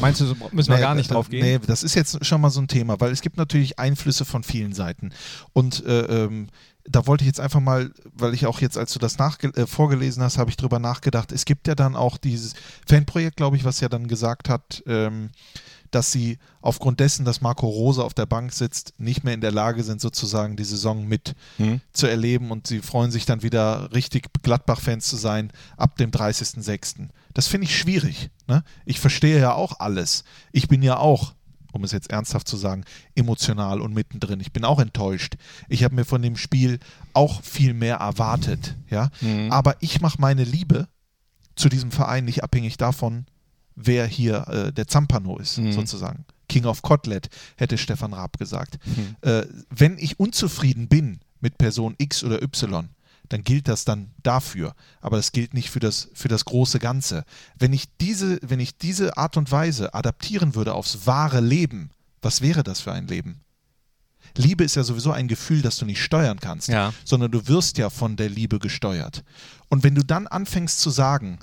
Meinst 0.00 0.20
du, 0.20 0.26
so 0.26 0.34
müssen 0.52 0.70
wir 0.70 0.76
nee, 0.76 0.82
gar 0.82 0.94
nicht 0.94 1.10
drauf 1.10 1.28
gehen? 1.28 1.42
Nee, 1.42 1.58
das 1.66 1.82
ist 1.82 1.94
jetzt 1.94 2.24
schon 2.24 2.40
mal 2.40 2.50
so 2.50 2.60
ein 2.60 2.68
Thema, 2.68 3.00
weil 3.00 3.12
es 3.12 3.20
gibt 3.20 3.36
natürlich 3.36 3.78
Einflüsse 3.78 4.24
von 4.24 4.42
vielen 4.42 4.72
Seiten. 4.72 5.10
Und 5.52 5.84
äh, 5.84 6.24
ähm, 6.24 6.48
da 6.90 7.06
wollte 7.06 7.22
ich 7.22 7.26
jetzt 7.26 7.40
einfach 7.40 7.60
mal, 7.60 7.92
weil 8.14 8.34
ich 8.34 8.46
auch 8.46 8.60
jetzt, 8.60 8.76
als 8.76 8.92
du 8.92 8.98
das 8.98 9.16
äh, 9.16 9.66
vorgelesen 9.66 10.22
hast, 10.22 10.38
habe 10.38 10.50
ich 10.50 10.56
drüber 10.56 10.78
nachgedacht. 10.78 11.32
Es 11.32 11.44
gibt 11.44 11.68
ja 11.68 11.74
dann 11.74 11.96
auch 11.96 12.16
dieses 12.16 12.54
Fanprojekt, 12.86 13.36
glaube 13.36 13.56
ich, 13.56 13.64
was 13.64 13.80
ja 13.80 13.88
dann 13.88 14.08
gesagt 14.08 14.48
hat, 14.48 14.82
ähm, 14.86 15.30
dass 15.90 16.12
sie 16.12 16.38
aufgrund 16.60 17.00
dessen, 17.00 17.24
dass 17.24 17.40
Marco 17.40 17.66
Rose 17.66 18.02
auf 18.04 18.14
der 18.14 18.26
Bank 18.26 18.52
sitzt, 18.52 18.94
nicht 18.98 19.24
mehr 19.24 19.34
in 19.34 19.40
der 19.40 19.52
Lage 19.52 19.82
sind, 19.82 20.00
sozusagen 20.00 20.56
die 20.56 20.64
Saison 20.64 21.06
mit 21.06 21.34
mhm. 21.58 21.80
zu 21.92 22.06
erleben 22.06 22.50
und 22.50 22.66
sie 22.66 22.80
freuen 22.80 23.10
sich 23.10 23.26
dann 23.26 23.42
wieder 23.42 23.92
richtig 23.92 24.28
Gladbach-Fans 24.42 25.06
zu 25.06 25.16
sein 25.16 25.52
ab 25.76 25.96
dem 25.96 26.10
30.06. 26.10 27.08
Das 27.34 27.48
finde 27.48 27.66
ich 27.66 27.76
schwierig. 27.76 28.30
Ne? 28.46 28.62
Ich 28.84 29.00
verstehe 29.00 29.40
ja 29.40 29.54
auch 29.54 29.80
alles. 29.80 30.24
Ich 30.52 30.68
bin 30.68 30.82
ja 30.82 30.98
auch 30.98 31.34
um 31.72 31.84
es 31.84 31.92
jetzt 31.92 32.10
ernsthaft 32.10 32.48
zu 32.48 32.56
sagen, 32.56 32.84
emotional 33.14 33.80
und 33.80 33.94
mittendrin. 33.94 34.40
Ich 34.40 34.52
bin 34.52 34.64
auch 34.64 34.78
enttäuscht. 34.78 35.36
Ich 35.68 35.84
habe 35.84 35.94
mir 35.94 36.04
von 36.04 36.22
dem 36.22 36.36
Spiel 36.36 36.78
auch 37.12 37.42
viel 37.42 37.74
mehr 37.74 37.96
erwartet. 37.96 38.76
Ja? 38.88 39.10
Mhm. 39.20 39.52
Aber 39.52 39.76
ich 39.80 40.00
mache 40.00 40.20
meine 40.20 40.44
Liebe 40.44 40.88
zu 41.56 41.68
diesem 41.68 41.90
Verein 41.90 42.24
nicht 42.24 42.42
abhängig 42.42 42.76
davon, 42.76 43.26
wer 43.76 44.06
hier 44.06 44.48
äh, 44.48 44.72
der 44.72 44.86
Zampano 44.86 45.38
ist, 45.38 45.58
mhm. 45.58 45.72
sozusagen. 45.72 46.24
King 46.48 46.64
of 46.64 46.82
Kotlet, 46.82 47.28
hätte 47.56 47.78
Stefan 47.78 48.12
Raab 48.12 48.38
gesagt. 48.38 48.78
Mhm. 48.84 49.16
Äh, 49.20 49.46
wenn 49.70 49.98
ich 49.98 50.18
unzufrieden 50.18 50.88
bin 50.88 51.20
mit 51.40 51.58
Person 51.58 51.94
X 51.98 52.24
oder 52.24 52.42
Y, 52.42 52.88
dann 53.30 53.44
gilt 53.44 53.68
das 53.68 53.84
dann 53.84 54.10
dafür. 54.22 54.74
Aber 55.00 55.16
das 55.16 55.32
gilt 55.32 55.54
nicht 55.54 55.70
für 55.70 55.80
das, 55.80 56.08
für 56.12 56.28
das 56.28 56.44
große 56.44 56.78
Ganze. 56.78 57.24
Wenn 57.58 57.72
ich, 57.72 57.86
diese, 58.00 58.38
wenn 58.42 58.60
ich 58.60 58.76
diese 58.76 59.16
Art 59.16 59.36
und 59.36 59.50
Weise 59.50 59.94
adaptieren 59.94 60.54
würde 60.54 60.74
aufs 60.74 61.06
wahre 61.06 61.40
Leben, 61.40 61.90
was 62.20 62.42
wäre 62.42 62.62
das 62.62 62.80
für 62.80 62.92
ein 62.92 63.06
Leben? 63.06 63.40
Liebe 64.36 64.64
ist 64.64 64.76
ja 64.76 64.82
sowieso 64.82 65.12
ein 65.12 65.28
Gefühl, 65.28 65.62
das 65.62 65.78
du 65.78 65.86
nicht 65.86 66.02
steuern 66.02 66.40
kannst, 66.40 66.68
ja. 66.68 66.92
sondern 67.04 67.30
du 67.30 67.48
wirst 67.48 67.78
ja 67.78 67.88
von 67.88 68.16
der 68.16 68.28
Liebe 68.28 68.58
gesteuert. 68.58 69.24
Und 69.68 69.82
wenn 69.84 69.94
du 69.94 70.04
dann 70.04 70.26
anfängst 70.26 70.80
zu 70.80 70.90
sagen, 70.90 71.38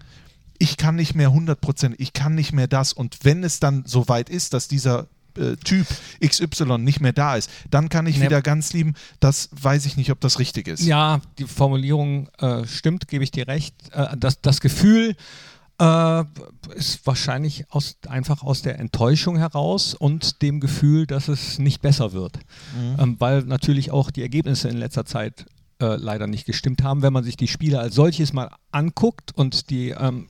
ich 0.60 0.78
kann 0.78 0.96
nicht 0.96 1.16
mehr 1.16 1.30
100%, 1.30 1.96
ich 1.98 2.14
kann 2.14 2.36
nicht 2.36 2.52
mehr 2.52 2.68
das. 2.68 2.94
Und 2.94 3.20
wenn 3.24 3.44
es 3.44 3.60
dann 3.60 3.86
so 3.86 4.08
weit 4.08 4.30
ist, 4.30 4.54
dass 4.54 4.68
dieser 4.68 5.08
äh, 5.38 5.56
Typ 5.58 5.88
XY 6.26 6.80
nicht 6.80 7.00
mehr 7.00 7.14
da 7.14 7.36
ist, 7.36 7.50
dann 7.70 7.90
kann 7.90 8.08
ich 8.08 8.18
ne. 8.18 8.26
wieder 8.26 8.42
ganz 8.42 8.74
lieben. 8.74 8.96
Das 9.20 9.50
weiß 9.60 9.86
ich 9.86 9.98
nicht, 9.98 10.12
ob 10.12 10.20
das 10.20 10.40
richtig 10.40 10.68
ist. 10.68 10.84
Ja, 10.84 11.22
die 11.38 11.46
Formulierung 11.46 12.30
äh, 12.40 12.66
stimmt, 12.66 13.08
gebe 13.08 13.24
ich 13.24 13.32
dir 13.32 13.48
recht. 13.48 13.76
Äh, 13.92 14.18
das, 14.18 14.42
das 14.42 14.62
Gefühl 14.62 15.16
äh, 15.80 16.24
ist 16.76 17.06
wahrscheinlich 17.06 17.66
aus, 17.70 17.98
einfach 18.08 18.44
aus 18.44 18.62
der 18.62 18.80
Enttäuschung 18.80 19.38
heraus 19.38 19.94
und 19.94 20.42
dem 20.42 20.60
Gefühl, 20.60 21.06
dass 21.06 21.28
es 21.28 21.60
nicht 21.60 21.82
besser 21.82 22.14
wird. 22.14 22.38
Mhm. 22.76 22.96
Ähm, 23.00 23.16
weil 23.20 23.44
natürlich 23.44 23.92
auch 23.92 24.12
die 24.12 24.22
Ergebnisse 24.22 24.70
in 24.70 24.78
letzter 24.78 25.06
Zeit 25.06 25.46
äh, 25.80 25.96
leider 25.96 26.28
nicht 26.28 26.46
gestimmt 26.46 26.84
haben. 26.84 27.02
Wenn 27.02 27.14
man 27.14 27.24
sich 27.24 27.38
die 27.38 27.48
Spiele 27.48 27.80
als 27.80 27.96
solches 27.96 28.34
mal 28.34 28.50
anguckt 28.72 29.32
und 29.36 29.70
die 29.70 29.90
ähm, 29.90 30.28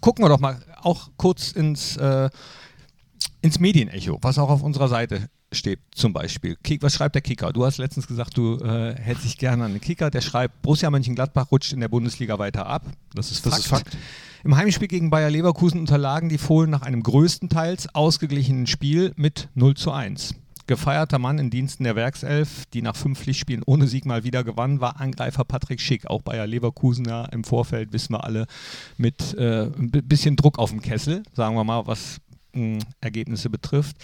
gucken 0.00 0.24
wir 0.24 0.28
doch 0.28 0.40
mal 0.40 0.60
auch 0.80 1.10
kurz 1.16 1.52
ins, 1.52 1.96
äh, 1.96 2.30
ins 3.42 3.60
Medienecho, 3.60 4.18
was 4.22 4.38
auch 4.38 4.50
auf 4.50 4.62
unserer 4.62 4.88
Seite 4.88 5.28
steht 5.52 5.80
zum 5.94 6.12
Beispiel. 6.12 6.56
Kick, 6.62 6.82
was 6.82 6.94
schreibt 6.94 7.14
der 7.14 7.22
Kicker? 7.22 7.52
Du 7.52 7.64
hast 7.64 7.78
letztens 7.78 8.06
gesagt, 8.06 8.36
du 8.36 8.58
äh, 8.58 8.94
hältst 8.96 9.24
dich 9.24 9.38
gerne 9.38 9.64
an 9.64 9.72
den 9.72 9.80
Kicker. 9.80 10.10
Der 10.10 10.20
schreibt, 10.20 10.62
Borussia 10.62 10.90
Mönchengladbach 10.90 11.50
rutscht 11.50 11.72
in 11.72 11.80
der 11.80 11.88
Bundesliga 11.88 12.38
weiter 12.38 12.66
ab. 12.66 12.86
Das 13.14 13.30
ist 13.30 13.40
Fakt. 13.40 13.54
Das 13.54 13.60
ist 13.60 13.68
Fakt. 13.68 13.96
Im 14.44 14.56
Heimspiel 14.56 14.88
gegen 14.88 15.10
Bayer 15.10 15.30
Leverkusen 15.30 15.80
unterlagen 15.80 16.28
die 16.28 16.38
Fohlen 16.38 16.70
nach 16.70 16.82
einem 16.82 17.02
größtenteils 17.02 17.94
ausgeglichenen 17.94 18.66
Spiel 18.66 19.12
mit 19.16 19.48
0 19.54 19.74
zu 19.74 19.92
1. 19.92 20.34
Gefeierter 20.68 21.20
Mann 21.20 21.38
in 21.38 21.50
Diensten 21.50 21.84
der 21.84 21.94
Werkself, 21.94 22.64
die 22.72 22.82
nach 22.82 22.96
fünf 22.96 23.20
Pflichtspielen 23.20 23.62
ohne 23.64 23.86
Sieg 23.86 24.04
mal 24.04 24.24
wieder 24.24 24.42
gewann, 24.42 24.80
war 24.80 25.00
Angreifer 25.00 25.44
Patrick 25.44 25.80
Schick. 25.80 26.08
Auch 26.08 26.22
Bayer 26.22 26.46
Leverkusener 26.46 27.28
im 27.32 27.44
Vorfeld, 27.44 27.92
wissen 27.92 28.14
wir 28.14 28.24
alle, 28.24 28.46
mit 28.96 29.34
äh, 29.34 29.66
ein 29.66 29.90
bisschen 29.90 30.34
Druck 30.34 30.58
auf 30.58 30.70
dem 30.70 30.82
Kessel, 30.82 31.22
sagen 31.34 31.54
wir 31.54 31.62
mal, 31.62 31.86
was 31.86 32.20
Ergebnisse 33.00 33.50
betrifft. 33.50 33.96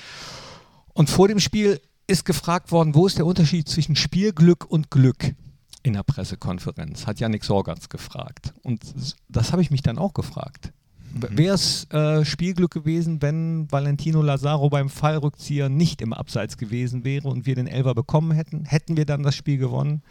Und 0.95 1.11
vor 1.11 1.29
dem 1.29 1.41
Spiel 1.41 1.81
ist 2.07 2.25
gefragt 2.25 2.73
worden, 2.73 2.95
wo 2.95 3.07
ist 3.07 3.19
der 3.19 3.27
Unterschied 3.27 3.69
zwischen 3.69 3.97
Spielglück 3.97 4.65
und 4.71 4.91
Glück? 4.91 5.35
In 5.83 5.95
der 5.95 6.03
Pressekonferenz 6.03 7.07
hat 7.07 7.21
Yannick 7.21 7.45
Sorgatz 7.45 7.89
gefragt. 7.89 8.55
Und 8.63 8.81
das 9.29 9.53
habe 9.53 9.63
ich 9.63 9.71
mich 9.71 9.83
dann 9.83 9.99
auch 9.99 10.15
gefragt. 10.15 10.73
Mhm. 11.13 11.39
Wäre 11.39 11.55
es 11.55 11.91
äh, 11.91 12.25
Spielglück 12.25 12.71
gewesen, 12.71 13.21
wenn 13.23 13.71
Valentino 13.71 14.23
Lazaro 14.23 14.71
beim 14.71 14.89
Fallrückzieher 14.89 15.69
nicht 15.69 16.01
im 16.01 16.13
Abseits 16.13 16.57
gewesen 16.57 17.05
wäre 17.05 17.29
und 17.29 17.47
wir 17.47 17.55
den 17.55 17.67
Elfer 17.67 17.95
bekommen 17.95 18.33
hätten? 18.33 18.65
Hätten 18.65 18.97
wir 18.97 19.07
dann 19.07 19.23
das 19.23 19.35
Spiel 19.35 19.59
gewonnen? 19.59 20.03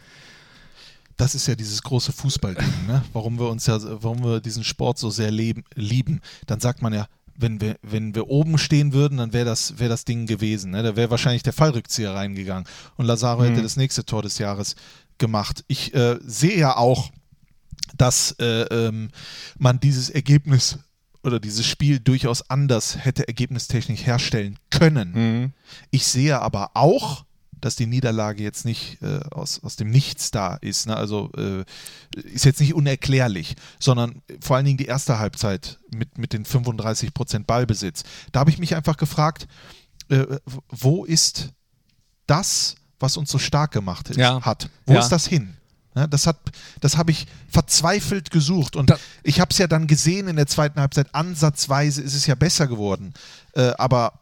Das 1.18 1.36
ist 1.36 1.48
ja 1.48 1.56
dieses 1.56 1.84
große 1.84 2.12
Fußballding, 2.14 2.88
ne? 2.88 3.04
warum 3.14 3.38
wir 3.38 3.50
uns 3.50 3.68
ja, 3.68 3.78
warum 4.02 4.24
wir 4.24 4.42
diesen 4.42 4.64
Sport 4.64 4.98
so 4.98 5.12
sehr 5.12 5.30
leben, 5.30 5.64
lieben. 5.76 6.20
Dann 6.48 6.60
sagt 6.60 6.82
man 6.82 6.94
ja, 6.94 7.06
wenn 7.38 7.62
wir, 7.62 7.78
wenn 7.82 8.16
wir 8.16 8.28
oben 8.28 8.58
stehen 8.58 8.94
würden, 8.94 9.18
dann 9.18 9.34
wäre 9.34 9.46
das, 9.46 9.80
wär 9.80 9.90
das 9.90 10.06
Ding 10.06 10.26
gewesen. 10.26 10.72
Ne? 10.72 10.84
Da 10.84 10.96
wäre 10.96 11.12
wahrscheinlich 11.12 11.44
der 11.44 11.54
Fallrückzieher 11.54 12.14
reingegangen 12.14 12.68
und 12.98 13.06
Lazaro 13.06 13.42
mhm. 13.42 13.50
hätte 13.50 13.62
das 13.62 13.78
nächste 13.78 14.06
Tor 14.06 14.22
des 14.22 14.38
Jahres 14.38 14.76
gemacht. 15.18 15.64
Ich 15.68 15.94
äh, 15.94 16.18
sehe 16.22 16.58
ja 16.58 16.78
auch, 16.78 17.12
dass 17.98 18.36
äh, 18.40 18.64
ähm, 18.64 19.10
man 19.58 19.80
dieses 19.80 20.10
Ergebnis 20.10 20.80
oder 21.24 21.40
dieses 21.40 21.66
Spiel 21.66 22.00
durchaus 22.00 22.50
anders 22.50 22.98
hätte 23.04 23.28
ergebnistechnisch 23.28 24.06
herstellen 24.06 24.58
können. 24.70 25.12
Mhm. 25.14 25.54
Ich 25.92 26.06
sehe 26.08 26.40
aber 26.40 26.72
auch, 26.74 27.26
dass 27.62 27.76
die 27.76 27.86
Niederlage 27.86 28.44
jetzt 28.44 28.66
nicht 28.66 29.02
äh, 29.02 29.20
aus, 29.32 29.64
aus 29.64 29.76
dem 29.76 29.90
Nichts 29.90 30.32
da 30.32 30.56
ist. 30.56 30.88
Ne? 30.88 30.96
Also 30.96 31.32
äh, 31.38 31.64
ist 32.16 32.46
jetzt 32.46 32.60
nicht 32.60 32.74
unerklärlich, 32.74 33.56
sondern 33.80 34.22
vor 34.42 34.56
allen 34.56 34.66
Dingen 34.66 34.78
die 34.78 34.86
erste 34.86 35.20
Halbzeit 35.20 35.80
mit, 35.92 36.18
mit 36.18 36.34
den 36.34 36.46
35 36.46 37.14
Prozent 37.14 37.48
Ballbesitz. 37.48 38.04
Da 38.32 38.42
habe 38.42 38.50
ich 38.50 38.60
mich 38.60 38.76
einfach 38.76 38.98
gefragt, 38.98 39.48
äh, 40.10 40.26
wo 40.70 41.06
ist 41.06 41.50
das, 42.28 42.76
was 43.00 43.18
uns 43.18 43.32
so 43.32 43.40
stark 43.40 43.72
gemacht 43.72 44.10
ist, 44.10 44.18
ja. 44.18 44.42
hat? 44.42 44.70
Wo 44.86 44.94
ja. 44.94 45.00
ist 45.00 45.10
das 45.10 45.28
hin? 45.28 45.58
Ja, 45.96 46.08
das 46.08 46.30
das 46.80 46.98
habe 46.98 47.12
ich 47.12 47.28
verzweifelt 47.50 48.32
gesucht 48.32 48.78
und 48.78 48.90
da, 48.90 48.98
ich 49.24 49.42
habe 49.42 49.52
es 49.52 49.58
ja 49.58 49.68
dann 49.68 49.88
gesehen 49.88 50.30
in 50.30 50.38
der 50.38 50.48
zweiten 50.48 50.80
Halbzeit. 50.80 51.14
Ansatzweise 51.14 52.02
ist 52.02 52.16
es 52.16 52.26
ja 52.28 52.36
besser 52.36 52.68
geworden, 52.68 53.14
äh, 53.56 53.74
aber 53.78 54.21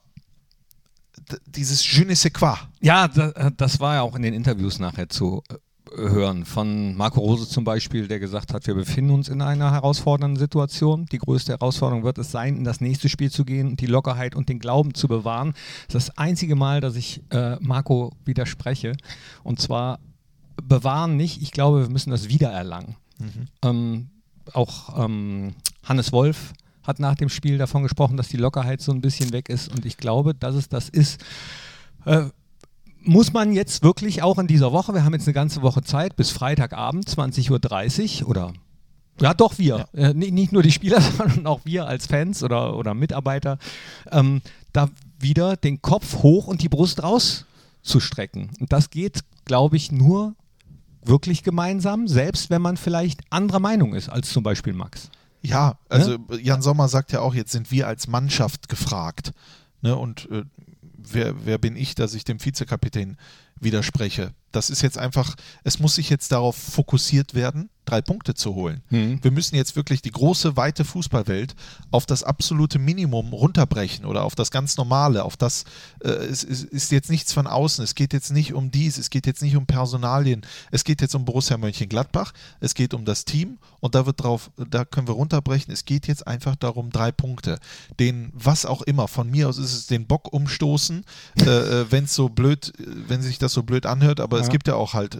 dieses 1.46 1.86
Je 1.92 2.06
ne 2.06 2.16
sais 2.16 2.32
quoi. 2.32 2.56
Ja, 2.82 3.06
äh, 3.06 3.52
das 3.56 3.80
war 3.80 3.96
ja 3.96 4.02
auch 4.02 4.16
in 4.16 4.22
den 4.22 4.34
Interviews 4.34 4.80
nachher 4.80 5.10
zu 5.10 5.44
äh, 5.50 5.56
hören. 5.98 6.46
Von 6.46 6.96
Marco 6.96 7.20
Rose 7.20 7.48
zum 7.48 7.64
Beispiel, 7.64 8.08
der 8.08 8.20
gesagt 8.20 8.54
hat, 8.54 8.68
wir 8.68 8.76
befinden 8.76 9.12
uns 9.12 9.30
in 9.30 9.42
einer 9.42 9.72
herausfordernden 9.72 10.40
Situation. 10.40 11.06
Die 11.12 11.18
größte 11.18 11.54
Herausforderung 11.54 12.04
wird 12.04 12.18
es 12.18 12.32
sein, 12.32 12.58
in 12.58 12.64
das 12.64 12.82
nächste 12.82 13.10
Spiel 13.10 13.32
zu 13.32 13.46
gehen 13.46 13.68
und 13.68 13.82
die 13.82 13.88
Lockerheit 13.88 14.36
und 14.36 14.50
den 14.50 14.60
Glauben 14.60 14.94
zu 14.94 15.08
bewahren. 15.08 15.54
Das 15.88 16.04
ist 16.04 16.10
das 16.10 16.18
einzige 16.18 16.56
Mal, 16.56 16.82
dass 16.82 16.96
ich 16.96 17.22
äh, 17.32 17.58
Marco 17.60 18.12
widerspreche. 18.26 18.96
Und 19.44 19.60
zwar 19.60 20.00
bewahren 20.62 21.18
nicht. 21.18 21.42
Ich 21.42 21.52
glaube, 21.52 21.82
wir 21.82 21.90
müssen 21.90 22.12
das 22.12 22.30
wiedererlangen. 22.30 22.96
Mhm. 23.18 23.48
Ähm, 23.64 24.10
auch 24.54 25.04
ähm, 25.06 25.56
Hannes 25.84 26.12
Wolf 26.12 26.54
hat 26.84 27.00
nach 27.00 27.16
dem 27.16 27.30
Spiel 27.30 27.58
davon 27.58 27.84
gesprochen, 27.84 28.18
dass 28.18 28.30
die 28.30 28.38
Lockerheit 28.38 28.82
so 28.82 28.92
ein 28.92 29.02
bisschen 29.02 29.32
weg 29.32 29.50
ist. 29.50 29.72
Und 29.72 29.86
ich 29.86 29.98
glaube, 29.98 30.34
dass 30.34 30.56
es 30.56 30.70
das 30.70 30.90
ist. 30.90 31.24
Äh, 32.06 32.26
muss 33.02 33.34
man 33.34 33.54
jetzt 33.54 33.84
wirklich 33.84 34.24
auch 34.24 34.38
in 34.40 34.48
dieser 34.48 34.72
Woche, 34.72 34.94
wir 34.94 35.04
haben 35.04 35.14
jetzt 35.14 35.28
eine 35.28 35.34
ganze 35.34 35.62
Woche 35.62 35.84
Zeit, 35.84 36.16
bis 36.16 36.32
Freitagabend 36.32 37.08
20.30 37.08 38.22
Uhr 38.24 38.30
oder 38.30 38.54
ja, 39.22 39.34
doch 39.34 39.58
wir. 39.58 39.88
Ja. 39.94 40.10
Äh, 40.10 40.14
nicht, 40.14 40.52
nur 40.52 40.64
die 40.64 40.72
Spieler, 40.72 41.02
sondern 41.18 41.48
auch 41.48 41.62
wir 41.66 41.88
als 41.88 42.08
Fans 42.08 42.44
oder, 42.44 42.76
oder 42.76 42.94
Mitarbeiter, 42.94 43.58
ähm, 44.12 44.42
da 44.74 44.90
wieder 45.20 45.58
den 45.58 45.82
Kopf 45.82 46.24
hoch 46.24 46.48
und 46.48 46.62
die 46.62 46.70
Brust 46.70 47.04
rauszustrecken. 47.04 48.52
Und 48.60 48.72
das 48.72 48.90
geht, 48.90 49.22
glaube 49.46 49.76
ich, 49.76 49.92
nur 49.92 50.36
wirklich 51.04 51.44
gemeinsam, 51.44 52.08
selbst 52.08 52.50
wenn 52.50 52.62
man 52.62 52.78
vielleicht 52.78 53.22
anderer 53.30 53.60
Meinung 53.60 53.94
ist 53.94 54.10
als 54.10 54.30
zum 54.30 54.44
Beispiel 54.44 54.74
Max. 54.74 55.10
Ja, 55.42 55.78
also 55.88 56.18
ne? 56.18 56.42
Jan 56.42 56.62
Sommer 56.62 56.88
sagt 56.88 57.12
ja 57.12 57.22
auch, 57.22 57.34
jetzt 57.34 57.52
sind 57.52 57.72
wir 57.72 57.88
als 57.88 58.08
Mannschaft 58.08 58.70
gefragt. 58.70 59.32
Ne? 59.82 59.96
Und 59.96 60.30
äh, 60.32 60.44
wer, 60.82 61.46
wer 61.46 61.58
bin 61.58 61.76
ich, 61.76 61.96
dass 61.96 62.14
ich 62.14 62.24
dem 62.24 62.44
Vizekapitän 62.44 63.18
widerspreche? 63.60 64.34
Das 64.52 64.70
ist 64.70 64.82
jetzt 64.82 64.98
einfach, 64.98 65.36
es 65.64 65.80
muss 65.80 65.96
sich 65.96 66.10
jetzt 66.10 66.32
darauf 66.32 66.56
fokussiert 66.56 67.34
werden, 67.36 67.70
drei 67.90 68.02
Punkte 68.02 68.36
zu 68.36 68.56
holen. 68.56 68.82
Mhm. 68.90 69.20
Wir 69.24 69.32
müssen 69.32 69.56
jetzt 69.56 69.76
wirklich 69.76 70.02
die 70.02 70.12
große, 70.12 70.56
weite 70.56 70.86
Fußballwelt 70.86 71.56
auf 71.92 72.06
das 72.06 72.24
absolute 72.24 72.78
Minimum 72.78 73.34
runterbrechen 73.34 74.06
oder 74.06 74.24
auf 74.24 74.36
das 74.36 74.52
ganz 74.52 74.78
Normale, 74.78 75.24
auf 75.24 75.38
das, 75.38 75.64
äh, 76.04 76.10
es, 76.10 76.44
es, 76.44 76.64
ist 76.64 76.92
jetzt 76.92 77.10
nichts 77.10 77.34
von 77.34 77.48
außen, 77.48 77.84
es 77.84 77.96
geht 77.96 78.14
jetzt 78.14 78.32
nicht 78.32 78.54
um 78.54 78.70
dies, 78.70 78.98
es 78.98 79.10
geht 79.10 79.26
jetzt 79.26 79.42
nicht 79.42 79.56
um 79.56 79.66
Personalien, 79.66 80.46
es 80.72 80.84
geht 80.84 81.02
jetzt 81.02 81.16
um 81.16 81.26
Borussia 81.26 81.58
Mönchengladbach, 81.58 82.34
es 82.60 82.76
geht 82.76 82.94
um 82.94 83.06
das 83.06 83.26
Team 83.26 83.58
und 83.80 83.96
da 83.96 84.06
wird 84.06 84.24
drauf, 84.24 84.52
da 84.70 84.86
können 84.86 85.08
wir 85.08 85.16
runterbrechen, 85.16 85.74
es 85.74 85.86
geht 85.86 86.08
jetzt 86.08 86.28
einfach 86.28 86.56
darum, 86.56 86.92
drei 86.92 87.12
Punkte, 87.12 87.60
den, 88.00 88.32
was 88.34 88.66
auch 88.66 88.84
immer, 88.84 89.08
von 89.08 89.30
mir 89.30 89.50
aus 89.50 89.58
ist 89.58 89.74
es 89.74 89.88
den 89.88 90.06
Bock 90.06 90.32
umstoßen, 90.32 91.04
äh, 91.40 91.44
äh 91.46 91.86
wenn 91.90 92.04
es 92.04 92.14
so 92.14 92.30
blöd, 92.30 92.72
wenn 92.78 93.22
sich 93.22 93.40
das 93.40 93.54
so 93.54 93.64
blöd 93.64 93.86
anhört, 93.86 94.20
aber 94.20 94.38
ja. 94.38 94.44
es 94.44 94.50
gibt 94.50 94.68
ja 94.68 94.76
auch 94.76 94.94
halt 94.94 95.18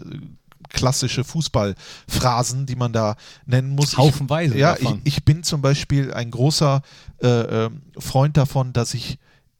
klassische 0.70 1.24
Fußballphrasen, 1.24 2.66
die 2.66 2.76
man 2.76 2.92
da 2.92 3.16
nennen 3.46 3.70
muss. 3.70 3.96
Haufenweise. 3.96 4.54
Ich, 4.54 4.60
ja, 4.60 4.76
ich, 4.78 4.88
ich, 5.04 5.24
bin 5.24 5.42
zum 5.42 5.60
Beispiel 5.60 6.12
ein 6.14 6.30
großer 6.30 6.82
äh, 7.22 7.28
ähm, 7.28 7.82
Freund 7.98 8.36
davon, 8.36 8.72
dass 8.72 8.94
ich 8.94 9.18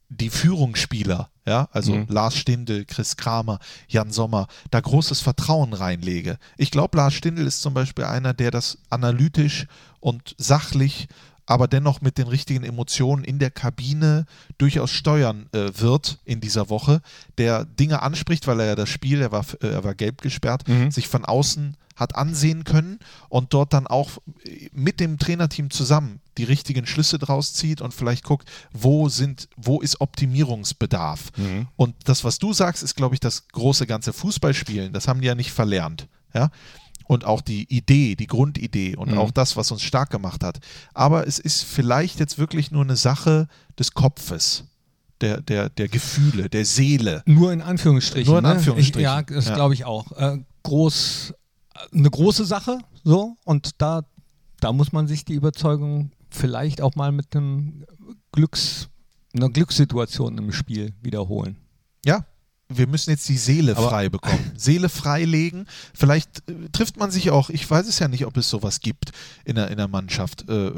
die 0.09 0.29
Führungsspieler, 0.29 1.29
ja, 1.45 1.69
also 1.71 1.93
mhm. 1.93 2.05
Lars 2.09 2.35
Stindl, 2.35 2.83
Chris 2.85 3.15
Kramer, 3.15 3.59
Jan 3.87 4.11
Sommer, 4.11 4.47
da 4.69 4.81
großes 4.81 5.21
Vertrauen 5.21 5.71
reinlege. 5.71 6.37
Ich 6.57 6.69
glaube, 6.69 6.97
Lars 6.97 7.13
Stindl 7.13 7.47
ist 7.47 7.61
zum 7.61 7.73
Beispiel 7.73 8.03
einer, 8.03 8.33
der 8.33 8.51
das 8.51 8.79
analytisch 8.89 9.67
und 10.01 10.35
sachlich 10.37 11.07
aber 11.51 11.67
dennoch 11.67 11.99
mit 11.99 12.17
den 12.17 12.27
richtigen 12.27 12.63
Emotionen 12.63 13.25
in 13.25 13.37
der 13.37 13.51
Kabine 13.51 14.25
durchaus 14.57 14.89
steuern 14.89 15.47
äh, 15.51 15.69
wird 15.75 16.19
in 16.23 16.39
dieser 16.39 16.69
Woche, 16.69 17.01
der 17.37 17.65
Dinge 17.65 18.01
anspricht, 18.01 18.47
weil 18.47 18.61
er 18.61 18.67
ja 18.67 18.75
das 18.75 18.87
Spiel, 18.87 19.21
er 19.21 19.33
war, 19.33 19.45
äh, 19.61 19.67
er 19.67 19.83
war 19.83 19.93
gelb 19.93 20.21
gesperrt, 20.21 20.65
Mhm. 20.67 20.91
sich 20.91 21.09
von 21.09 21.25
außen 21.25 21.75
hat 21.97 22.15
ansehen 22.15 22.63
können 22.63 22.99
und 23.27 23.53
dort 23.53 23.73
dann 23.73 23.85
auch 23.85 24.11
äh, 24.45 24.69
mit 24.71 25.01
dem 25.01 25.19
Trainerteam 25.19 25.69
zusammen 25.69 26.21
die 26.37 26.45
richtigen 26.45 26.85
Schlüsse 26.85 27.19
draus 27.19 27.53
zieht 27.53 27.81
und 27.81 27.93
vielleicht 27.93 28.23
guckt, 28.23 28.49
wo 28.71 29.09
sind, 29.09 29.49
wo 29.57 29.81
ist 29.81 29.99
Optimierungsbedarf. 29.99 31.31
Mhm. 31.35 31.67
Und 31.75 31.95
das, 32.05 32.23
was 32.23 32.39
du 32.39 32.53
sagst, 32.53 32.81
ist, 32.81 32.95
glaube 32.95 33.15
ich, 33.15 33.19
das 33.19 33.47
große 33.49 33.85
ganze 33.87 34.13
Fußballspielen. 34.13 34.93
Das 34.93 35.07
haben 35.09 35.19
die 35.21 35.27
ja 35.27 35.35
nicht 35.35 35.51
verlernt. 35.51 36.07
Ja? 36.33 36.49
Und 37.11 37.25
auch 37.25 37.41
die 37.41 37.65
Idee, 37.67 38.15
die 38.15 38.25
Grundidee 38.25 38.95
und 38.95 39.11
Mhm. 39.11 39.17
auch 39.17 39.31
das, 39.31 39.57
was 39.57 39.69
uns 39.69 39.81
stark 39.81 40.11
gemacht 40.11 40.45
hat. 40.45 40.61
Aber 40.93 41.27
es 41.27 41.39
ist 41.39 41.63
vielleicht 41.63 42.21
jetzt 42.21 42.37
wirklich 42.37 42.71
nur 42.71 42.83
eine 42.83 42.95
Sache 42.95 43.49
des 43.77 43.93
Kopfes, 43.93 44.63
der, 45.19 45.41
der, 45.41 45.67
der 45.67 45.89
Gefühle, 45.89 46.47
der 46.49 46.63
Seele. 46.63 47.21
Nur 47.25 47.51
in 47.51 47.61
Anführungsstrichen. 47.61 48.29
Nur 48.31 48.37
in 48.39 48.45
ne? 48.45 48.51
Anführungsstrichen, 48.51 49.01
Ich, 49.01 49.03
ja, 49.03 49.21
das 49.23 49.47
ja. 49.49 49.55
glaube 49.55 49.73
ich 49.73 49.83
auch. 49.83 50.09
Äh, 50.13 50.37
groß, 50.63 51.33
eine 51.93 52.09
große 52.09 52.45
Sache, 52.45 52.77
so. 53.03 53.35
Und 53.43 53.81
da, 53.81 54.03
da 54.61 54.71
muss 54.71 54.93
man 54.93 55.07
sich 55.09 55.25
die 55.25 55.33
Überzeugung 55.33 56.11
vielleicht 56.29 56.79
auch 56.79 56.95
mal 56.95 57.11
mit 57.11 57.35
einem 57.35 57.83
Glücks, 58.31 58.87
einer 59.35 59.49
Glückssituation 59.49 60.37
im 60.37 60.53
Spiel 60.53 60.93
wiederholen. 61.01 61.57
Ja, 62.05 62.25
wir 62.77 62.87
müssen 62.87 63.09
jetzt 63.11 63.27
die 63.29 63.37
Seele 63.37 63.75
Aber- 63.77 63.89
frei 63.89 64.09
bekommen. 64.09 64.51
Seele 64.55 64.89
freilegen. 64.89 65.67
Vielleicht 65.93 66.47
äh, 66.49 66.69
trifft 66.71 66.97
man 66.97 67.11
sich 67.11 67.31
auch, 67.31 67.49
ich 67.49 67.69
weiß 67.69 67.87
es 67.87 67.99
ja 67.99 68.07
nicht, 68.07 68.25
ob 68.25 68.37
es 68.37 68.49
sowas 68.49 68.79
gibt 68.79 69.11
in 69.45 69.55
der, 69.55 69.69
in 69.71 69.77
der 69.77 69.87
Mannschaft, 69.87 70.47
äh, 70.49 70.71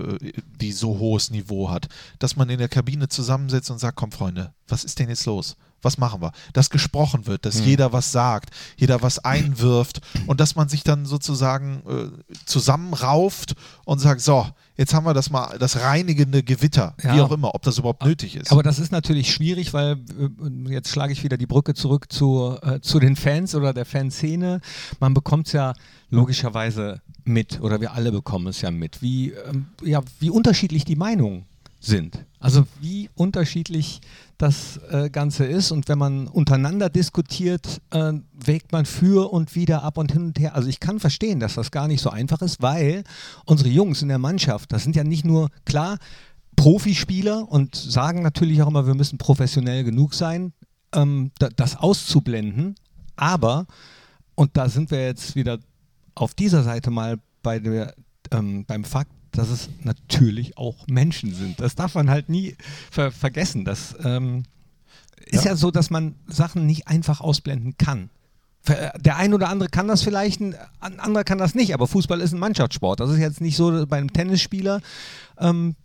die 0.62 0.71
so 0.71 1.00
hohes 1.00 1.29
Niveau 1.31 1.69
hat, 1.69 1.88
dass 2.19 2.35
man 2.35 2.50
in 2.50 2.59
der 2.59 2.69
Kabine 2.69 3.07
zusammensetzt 3.07 3.69
und 3.71 3.79
sagt, 3.79 3.95
komm 3.97 4.12
Freunde, 4.12 4.53
was 4.67 4.83
ist 4.83 5.00
denn 5.00 5.09
jetzt 5.09 5.25
los? 5.25 5.55
Was 5.81 5.97
machen 5.97 6.21
wir? 6.21 6.31
Dass 6.53 6.69
gesprochen 6.69 7.27
wird, 7.27 7.45
dass 7.45 7.57
Hm. 7.59 7.65
jeder 7.65 7.91
was 7.91 8.12
sagt, 8.13 8.51
jeder 8.77 9.01
was 9.01 9.19
einwirft 9.19 10.00
und 10.27 10.39
dass 10.39 10.55
man 10.55 10.69
sich 10.69 10.83
dann 10.83 11.05
sozusagen 11.05 11.83
äh, 11.85 12.45
zusammenrauft 12.45 13.55
und 13.85 14.00
sagt, 14.00 14.21
so, 14.21 14.47
jetzt 14.75 14.94
haben 14.94 15.06
wir 15.06 15.13
das 15.13 15.30
mal, 15.30 15.58
das 15.60 15.80
reinigende 15.82 16.44
Gewitter, 16.44 16.94
wie 16.98 17.08
Ja. 17.08 17.24
auch 17.24 17.32
immer, 17.32 17.53
ob 17.56 17.62
das 17.63 17.77
überhaupt 17.77 18.03
nötig 18.06 18.36
ist. 18.36 18.51
Aber 18.51 18.63
das 18.63 18.80
ist 18.80 18.92
natürlich 18.92 19.32
schwierig, 19.34 19.74
weil 19.74 19.98
äh, 20.68 20.72
jetzt 20.72 20.89
schlage 20.89 21.13
ich 21.13 21.24
wieder 21.24 21.38
die 21.38 21.46
Brücke 21.46 21.74
zurück 21.74 22.12
zu, 22.12 22.58
äh, 22.62 22.80
zu 22.82 23.00
den 23.00 23.15
Fans 23.15 23.56
oder 23.56 23.74
der 23.74 23.86
Fanszene. 23.86 24.62
Man 25.00 25.13
bekommt 25.13 25.48
es 25.48 25.53
ja 25.53 25.74
logischerweise 26.10 27.01
mit 27.25 27.62
oder 27.62 27.82
wir 27.82 27.94
alle 27.94 28.12
bekommen 28.12 28.48
es 28.48 28.62
ja 28.62 28.72
mit, 28.72 29.01
wie, 29.01 29.32
ähm, 29.32 29.68
ja, 29.84 30.01
wie 30.20 30.30
unterschiedlich 30.30 30.86
die 30.86 30.96
Meinungen 30.96 31.46
sind. 31.80 32.25
Also 32.39 32.65
wie 32.82 33.10
unterschiedlich 33.15 34.01
das 34.43 34.77
äh, 34.91 35.09
Ganze 35.09 35.45
ist 35.45 35.71
und 35.71 35.88
wenn 35.88 35.97
man 35.97 36.27
untereinander 36.27 36.89
diskutiert, 36.89 37.81
äh, 37.91 38.12
wägt 38.33 38.73
man 38.73 38.85
für 38.85 39.31
und 39.31 39.55
wieder 39.55 39.83
ab 39.83 39.97
und 39.97 40.12
hin 40.12 40.23
und 40.25 40.39
her. 40.39 40.53
Also 40.53 40.67
ich 40.67 40.81
kann 40.81 41.00
verstehen, 41.00 41.39
dass 41.39 41.53
das 41.53 41.71
gar 41.71 41.88
nicht 41.88 42.01
so 42.01 42.09
einfach 42.09 42.41
ist, 42.41 42.62
weil 42.62 43.05
unsere 43.45 43.69
Jungs 43.69 44.01
in 44.01 44.09
der 44.09 44.17
Mannschaft, 44.17 44.73
das 44.73 44.83
sind 44.83 44.97
ja 44.97 45.05
nicht 45.05 45.23
nur, 45.23 45.50
klar, 45.63 45.97
Profispieler 46.57 47.50
und 47.50 47.73
sagen 47.73 48.21
natürlich 48.21 48.62
auch 48.62 48.67
immer, 48.67 48.85
wir 48.85 48.95
müssen 48.95 49.17
professionell 49.17 49.85
genug 49.85 50.13
sein, 50.13 50.51
ähm, 50.93 51.31
da, 51.39 51.47
das 51.47 51.77
auszublenden. 51.77 52.75
Aber, 53.15 53.65
und 54.35 54.57
da 54.57 54.67
sind 54.67 54.91
wir 54.91 55.05
jetzt 55.05 55.38
wieder 55.38 55.57
auf 56.15 56.33
dieser 56.33 56.63
Seite 56.63 56.91
mal 56.91 57.17
bei 57.41 57.59
der, 57.59 57.95
ähm, 58.31 58.65
beim 58.65 58.83
Fakt, 58.83 59.12
dass 59.33 59.49
es 59.49 59.69
natürlich 59.83 60.57
auch 60.57 60.87
Menschen 60.87 61.33
sind. 61.33 61.59
Das 61.59 61.75
darf 61.75 61.95
man 61.95 62.09
halt 62.09 62.29
nie 62.29 62.55
ver 62.91 63.11
vergessen. 63.11 63.65
Das 63.65 63.95
ähm, 64.03 64.43
ist 65.25 65.43
Ja. 65.43 65.51
ja. 65.51 65.55
so, 65.55 65.71
dass 65.71 65.89
man 65.89 66.15
Sachen 66.27 66.65
nicht 66.65 66.87
einfach 66.87 67.21
ausblenden 67.21 67.77
kann. 67.77 68.09
Der 68.65 69.17
ein 69.17 69.33
oder 69.33 69.49
andere 69.49 69.67
kann 69.67 69.89
das 69.89 70.03
vielleicht, 70.03 70.39
ein 70.39 70.55
ein 70.79 70.97
anderer 71.01 71.25
kann 71.25 71.37
das 71.37 71.53
nicht, 71.53 71.73
aber 71.73 71.85
Fußball 71.85 72.21
ist 72.21 72.31
ein 72.31 72.39
Mannschaftssport. 72.39 73.01
Das 73.01 73.09
ist 73.09 73.17
jetzt 73.17 73.41
nicht 73.41 73.57
so 73.57 73.85
bei 73.85 73.97
einem 73.97 74.13
Tennisspieler. 74.13 74.79
Ähm, 75.37 75.75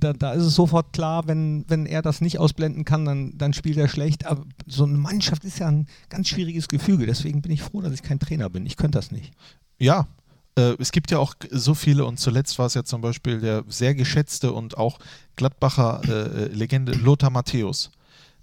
da, 0.00 0.12
da 0.12 0.32
ist 0.32 0.42
es 0.42 0.54
sofort 0.56 0.92
klar, 0.92 1.28
wenn, 1.28 1.64
wenn 1.68 1.86
er 1.86 2.02
das 2.02 2.20
nicht 2.20 2.38
ausblenden 2.38 2.84
kann, 2.84 3.04
dann, 3.04 3.38
dann 3.38 3.52
spielt 3.52 3.76
er 3.76 3.86
schlecht. 3.88 4.26
Aber 4.26 4.44
so 4.66 4.84
eine 4.84 4.98
Mannschaft 4.98 5.44
ist 5.44 5.60
ja 5.60 5.68
ein 5.68 5.86
ganz 6.08 6.28
schwieriges 6.28 6.66
Gefüge. 6.66 7.06
Deswegen 7.06 7.40
bin 7.40 7.52
ich 7.52 7.62
froh, 7.62 7.80
dass 7.80 7.92
ich 7.92 8.02
kein 8.02 8.18
Trainer 8.18 8.50
bin. 8.50 8.66
Ich 8.66 8.76
könnte 8.76 8.98
das 8.98 9.12
nicht. 9.12 9.32
Ja, 9.78 10.08
äh, 10.56 10.74
es 10.78 10.92
gibt 10.92 11.10
ja 11.10 11.18
auch 11.18 11.34
so 11.50 11.74
viele 11.74 12.04
und 12.04 12.18
zuletzt 12.18 12.58
war 12.58 12.66
es 12.66 12.74
ja 12.74 12.84
zum 12.84 13.00
Beispiel 13.00 13.40
der 13.40 13.64
sehr 13.68 13.94
geschätzte 13.94 14.52
und 14.52 14.76
auch 14.78 14.98
Gladbacher 15.36 16.00
äh, 16.08 16.44
Legende 16.48 16.92
Lothar 16.92 17.30
Matthäus, 17.30 17.90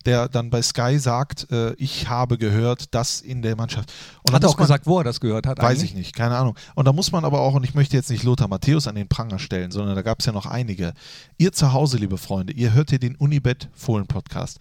der 0.06 0.28
dann 0.28 0.50
bei 0.50 0.62
Sky 0.62 0.97
sagt, 1.00 1.50
äh, 1.52 1.74
ich 1.76 2.10
habe 2.10 2.38
gehört, 2.38 2.93
dass 2.93 3.21
in 3.21 3.41
der 3.41 3.56
Mannschaft. 3.56 3.93
Und 4.24 4.34
Hat 4.34 4.43
er 4.43 4.50
auch 4.50 4.58
man- 4.58 4.63
gesagt, 4.65 4.88
wo 4.88 4.97
er 4.97 5.04
das 5.04 5.19
gehört 5.19 5.45
hat? 5.47 5.60
Weiß 5.60 5.78
eigentlich? 5.78 5.91
ich 5.91 5.95
nicht, 5.95 6.15
keine 6.15 6.36
Ahnung. 6.38 6.56
Und 6.76 6.86
da 6.86 6.91
muss 6.93 7.12
man 7.12 7.24
aber 7.24 7.39
auch, 7.39 7.54
und 7.54 7.63
ich 7.63 7.76
möchte 7.76 7.95
jetzt 7.95 8.10
nicht 8.10 8.24
Lothar 8.24 8.47
Matthäus 8.47 8.88
an 8.88 8.95
den 8.95 9.08
Pranger 9.08 9.39
stellen, 9.39 9.71
sondern 9.71 9.95
da 9.95 10.02
gab 10.02 10.19
es 10.19 10.26
ja 10.26 10.32
noch 10.34 10.45
einige. 10.47 10.93
Ihr 11.38 11.54
zu 11.54 11.71
Hause, 11.71 11.97
liebe 11.97 12.17
Freunde, 12.17 12.52
ihr 12.54 12.74
hört 12.74 12.89
hier 12.89 13.00
den 13.00 13.15
Unibet 13.15 13.69
Fohlen 13.74 14.08
Podcast. 14.08 14.60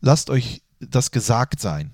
Lasst 0.00 0.28
euch 0.30 0.62
das 0.80 1.10
gesagt 1.10 1.60
sein. 1.60 1.92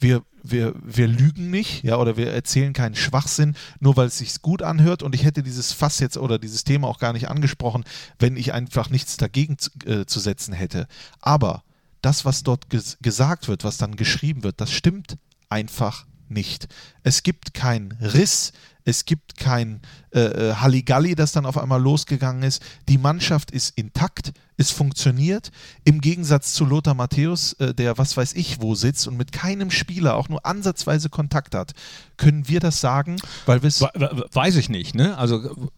Wir, 0.00 0.22
wir, 0.50 0.74
wir 0.82 1.08
lügen 1.08 1.50
nicht, 1.50 1.84
ja, 1.84 1.96
oder 1.96 2.16
wir 2.16 2.32
erzählen 2.32 2.72
keinen 2.72 2.94
Schwachsinn, 2.94 3.54
nur 3.80 3.96
weil 3.96 4.06
es 4.06 4.18
sich 4.18 4.42
gut 4.42 4.62
anhört. 4.62 5.02
Und 5.02 5.14
ich 5.14 5.24
hätte 5.24 5.42
dieses 5.42 5.72
Fass 5.72 6.00
jetzt 6.00 6.16
oder 6.16 6.38
dieses 6.38 6.64
Thema 6.64 6.88
auch 6.88 6.98
gar 6.98 7.12
nicht 7.12 7.28
angesprochen, 7.28 7.84
wenn 8.18 8.36
ich 8.36 8.52
einfach 8.52 8.90
nichts 8.90 9.16
dagegen 9.16 9.58
zu, 9.58 9.70
äh, 9.84 10.06
zu 10.06 10.20
setzen 10.20 10.54
hätte. 10.54 10.86
Aber 11.20 11.62
das, 12.02 12.24
was 12.24 12.42
dort 12.42 12.70
ges 12.70 12.98
gesagt 13.00 13.48
wird, 13.48 13.64
was 13.64 13.78
dann 13.78 13.96
geschrieben 13.96 14.42
wird, 14.42 14.60
das 14.60 14.72
stimmt 14.72 15.18
einfach 15.48 16.06
nicht. 16.30 16.68
Es 17.02 17.22
gibt 17.22 17.54
keinen 17.54 17.92
Riss, 18.00 18.52
es 18.84 19.04
gibt 19.04 19.36
kein 19.36 19.80
äh, 20.14 20.20
äh, 20.20 20.54
Halligalli, 20.54 21.16
das 21.16 21.32
dann 21.32 21.44
auf 21.44 21.58
einmal 21.58 21.82
losgegangen 21.82 22.44
ist. 22.44 22.62
Die 22.88 22.98
Mannschaft 22.98 23.50
ist 23.50 23.76
intakt, 23.76 24.32
es 24.56 24.70
funktioniert. 24.70 25.50
Im 25.84 26.00
Gegensatz 26.00 26.52
zu 26.54 26.64
Lothar 26.64 26.94
Matthäus, 26.94 27.54
äh, 27.54 27.74
der 27.74 27.98
was 27.98 28.16
weiß 28.16 28.34
ich 28.34 28.60
wo 28.60 28.74
sitzt 28.76 29.08
und 29.08 29.16
mit 29.16 29.32
keinem 29.32 29.70
Spieler 29.72 30.14
auch 30.16 30.28
nur 30.28 30.46
ansatzweise 30.46 31.08
Kontakt 31.10 31.54
hat, 31.56 31.72
können 32.16 32.48
wir 32.48 32.60
das 32.60 32.80
sagen, 32.80 33.16
weil 33.44 33.62
wir 33.62 33.68
es. 33.68 33.80
We- 33.80 33.90
we- 33.94 34.26
Weiß 34.32 34.54
ich 34.56 34.68
nicht, 34.68 34.94
ne? 34.94 35.18
Also 35.18 35.68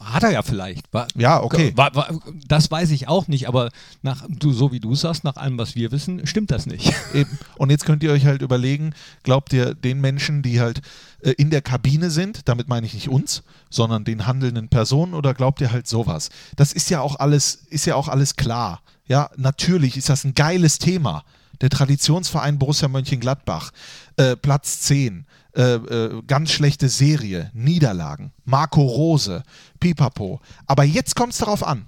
hat 0.00 0.22
er 0.22 0.30
ja 0.30 0.42
vielleicht. 0.42 0.92
Wa- 0.92 1.06
Ja, 1.16 1.42
okay. 1.42 1.72
Wa- 1.76 1.90
wa- 1.94 2.08
Das 2.46 2.70
weiß 2.70 2.90
ich 2.90 3.08
auch 3.08 3.28
nicht, 3.28 3.48
aber 3.48 3.70
nach, 4.02 4.24
du, 4.28 4.52
so 4.52 4.72
wie 4.72 4.80
du 4.80 4.94
sagst, 4.94 5.24
nach 5.24 5.36
allem, 5.36 5.58
was 5.58 5.74
wir 5.74 5.90
wissen, 5.92 6.26
stimmt 6.26 6.50
das 6.50 6.66
nicht. 6.66 6.92
Eben. 7.14 7.38
Und 7.56 7.70
jetzt 7.70 7.84
könnt 7.84 8.02
ihr 8.02 8.12
euch 8.12 8.24
halt 8.26 8.42
überlegen, 8.42 8.94
glaubt 9.22 9.52
ihr 9.52 9.74
den 9.74 10.00
Menschen, 10.00 10.42
die 10.42 10.60
halt 10.60 10.80
äh, 11.22 11.32
in 11.32 11.50
der 11.50 11.62
Kabine 11.62 12.10
sind, 12.10 12.48
damit 12.48 12.68
meine 12.68 12.86
ich 12.86 12.94
nicht 12.94 13.08
uns, 13.08 13.42
sondern 13.70 14.04
den 14.04 14.26
handelnden 14.26 14.68
Personen 14.68 15.14
oder 15.14 15.34
glaubt 15.34 15.60
ihr 15.60 15.72
halt 15.72 15.86
sowas? 15.88 16.30
Das 16.56 16.72
ist 16.72 16.90
ja 16.90 17.00
auch 17.00 17.16
alles, 17.18 17.54
ist 17.70 17.86
ja 17.86 17.94
auch 17.96 18.08
alles 18.08 18.36
klar. 18.36 18.80
Ja, 19.06 19.30
natürlich 19.36 19.96
ist 19.96 20.08
das 20.08 20.24
ein 20.24 20.34
geiles 20.34 20.78
Thema. 20.78 21.24
Der 21.60 21.70
Traditionsverein 21.70 22.58
Borussia 22.58 22.88
Mönchengladbach, 22.88 23.72
äh, 24.16 24.36
Platz 24.36 24.80
10, 24.80 25.26
äh, 25.56 25.62
äh, 25.74 26.22
ganz 26.26 26.52
schlechte 26.52 26.88
Serie, 26.88 27.50
Niederlagen, 27.52 28.32
Marco 28.44 28.82
Rose, 28.82 29.42
Pipapo. 29.80 30.40
Aber 30.66 30.84
jetzt 30.84 31.16
kommt 31.16 31.32
es 31.32 31.38
darauf 31.38 31.66
an. 31.66 31.86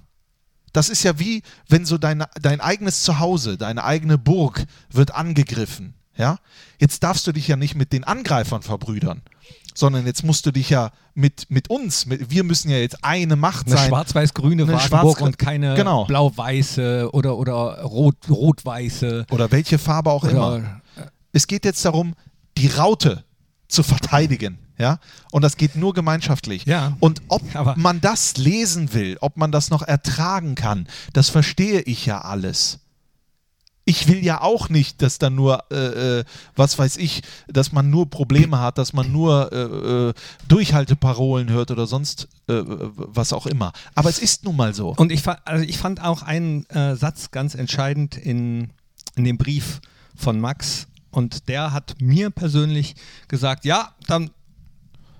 Das 0.73 0.89
ist 0.89 1.03
ja 1.03 1.19
wie, 1.19 1.43
wenn 1.67 1.85
so 1.85 1.97
dein, 1.97 2.23
dein 2.41 2.61
eigenes 2.61 3.03
Zuhause, 3.03 3.57
deine 3.57 3.83
eigene 3.83 4.17
Burg 4.17 4.65
wird 4.89 5.13
angegriffen. 5.13 5.95
Ja? 6.15 6.39
Jetzt 6.79 7.03
darfst 7.03 7.27
du 7.27 7.31
dich 7.31 7.47
ja 7.47 7.55
nicht 7.55 7.75
mit 7.75 7.93
den 7.93 8.03
Angreifern 8.03 8.61
verbrüdern, 8.61 9.21
sondern 9.73 10.05
jetzt 10.05 10.23
musst 10.23 10.45
du 10.45 10.51
dich 10.51 10.69
ja 10.69 10.91
mit, 11.13 11.45
mit 11.49 11.69
uns, 11.69 12.05
mit, 12.05 12.29
wir 12.29 12.43
müssen 12.43 12.69
ja 12.69 12.77
jetzt 12.77 13.03
eine 13.03 13.35
Macht 13.35 13.67
Eine 13.67 13.77
sein. 13.77 13.89
schwarz-weiß-grüne 13.89 14.67
Wagenburg 14.67 14.81
schwarz- 15.17 15.21
und 15.21 15.37
keine 15.37 15.75
Genau. 15.75 16.05
blau-weiße 16.05 17.09
oder, 17.13 17.37
oder 17.37 17.81
rot, 17.83 18.15
rot-weiße. 18.29 19.25
oder 19.31 19.51
welche 19.51 19.77
Farbe 19.77 20.11
auch 20.11 20.23
immer. 20.23 20.55
Oder, 20.55 20.81
Es 21.31 21.47
geht 21.47 21.65
jetzt 21.65 21.83
darum, 21.85 22.13
die 22.57 22.67
Raute 22.67 23.23
zu 23.67 23.83
verteidigen. 23.83 24.57
Ja? 24.77 24.99
Und 25.31 25.43
das 25.43 25.57
geht 25.57 25.75
nur 25.75 25.93
gemeinschaftlich. 25.93 26.65
Ja. 26.65 26.97
Und 26.99 27.21
ob 27.29 27.41
man 27.77 28.01
das 28.01 28.37
lesen 28.37 28.93
will, 28.93 29.17
ob 29.21 29.37
man 29.37 29.51
das 29.51 29.69
noch 29.69 29.81
ertragen 29.83 30.55
kann, 30.55 30.87
das 31.13 31.29
verstehe 31.29 31.81
ich 31.81 32.05
ja 32.05 32.19
alles. 32.21 32.79
Ich 33.83 34.07
will 34.07 34.23
ja 34.23 34.41
auch 34.41 34.69
nicht, 34.69 35.01
dass 35.01 35.17
dann 35.17 35.33
nur, 35.35 35.63
äh, 35.71 36.19
äh, 36.19 36.23
was 36.55 36.77
weiß 36.77 36.97
ich, 36.97 37.23
dass 37.47 37.71
man 37.71 37.89
nur 37.89 38.09
Probleme 38.09 38.59
hat, 38.59 38.77
dass 38.77 38.93
man 38.93 39.11
nur 39.11 39.51
äh, 39.51 40.09
äh, 40.09 40.13
Durchhalteparolen 40.47 41.49
hört 41.49 41.71
oder 41.71 41.87
sonst 41.87 42.27
äh, 42.47 42.61
was 42.63 43.33
auch 43.33 43.47
immer. 43.47 43.73
Aber 43.95 44.09
es 44.09 44.19
ist 44.19 44.45
nun 44.45 44.55
mal 44.55 44.73
so. 44.75 44.93
Und 44.95 45.11
ich, 45.11 45.23
fa- 45.23 45.39
also 45.45 45.65
ich 45.65 45.77
fand 45.79 46.01
auch 46.01 46.21
einen 46.21 46.65
äh, 46.69 46.95
Satz 46.95 47.31
ganz 47.31 47.55
entscheidend 47.55 48.17
in, 48.17 48.69
in 49.15 49.23
dem 49.23 49.37
Brief 49.37 49.81
von 50.15 50.39
Max. 50.39 50.87
Und 51.09 51.49
der 51.49 51.73
hat 51.73 51.95
mir 51.99 52.29
persönlich 52.29 52.95
gesagt, 53.27 53.65
ja, 53.65 53.95
dann 54.07 54.29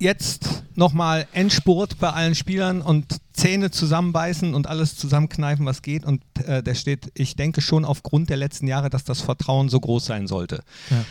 jetzt 0.02 0.64
nochmal 0.76 1.28
Endspurt 1.32 2.00
bei 2.00 2.10
allen 2.12 2.36
Spielern 2.36 2.82
und 2.82 3.18
Zähne 3.34 3.72
zusammenbeißen 3.72 4.54
und 4.54 4.68
alles 4.68 4.96
zusammenkneifen, 4.98 5.66
was 5.66 5.82
geht. 5.82 6.04
Und 6.06 6.24
äh, 6.46 6.62
der 6.64 6.76
steht, 6.76 7.12
ich 7.14 7.36
denke 7.36 7.62
schon 7.62 7.86
aufgrund 7.86 8.30
der 8.30 8.38
letzten 8.38 8.68
Jahre, 8.68 8.90
dass 8.90 9.04
das 9.04 9.22
Vertrauen 9.22 9.70
so 9.70 9.80
groß 9.80 10.06
sein 10.06 10.28
sollte. 10.28 10.64
Ja. 10.90 11.06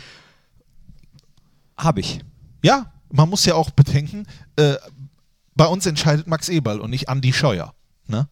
Habe 1.77 2.01
ich. 2.01 2.19
Ja, 2.63 2.91
man 3.09 3.29
muss 3.29 3.45
ja 3.45 3.55
auch 3.55 3.69
bedenken, 3.71 4.25
äh, 4.55 4.75
bei 5.55 5.65
uns 5.65 5.85
entscheidet 5.85 6.27
Max 6.27 6.49
Eberl 6.49 6.79
und 6.79 6.89
nicht 6.91 7.09
Andi 7.09 7.33
Scheuer. 7.33 7.73
Ne? 8.07 8.27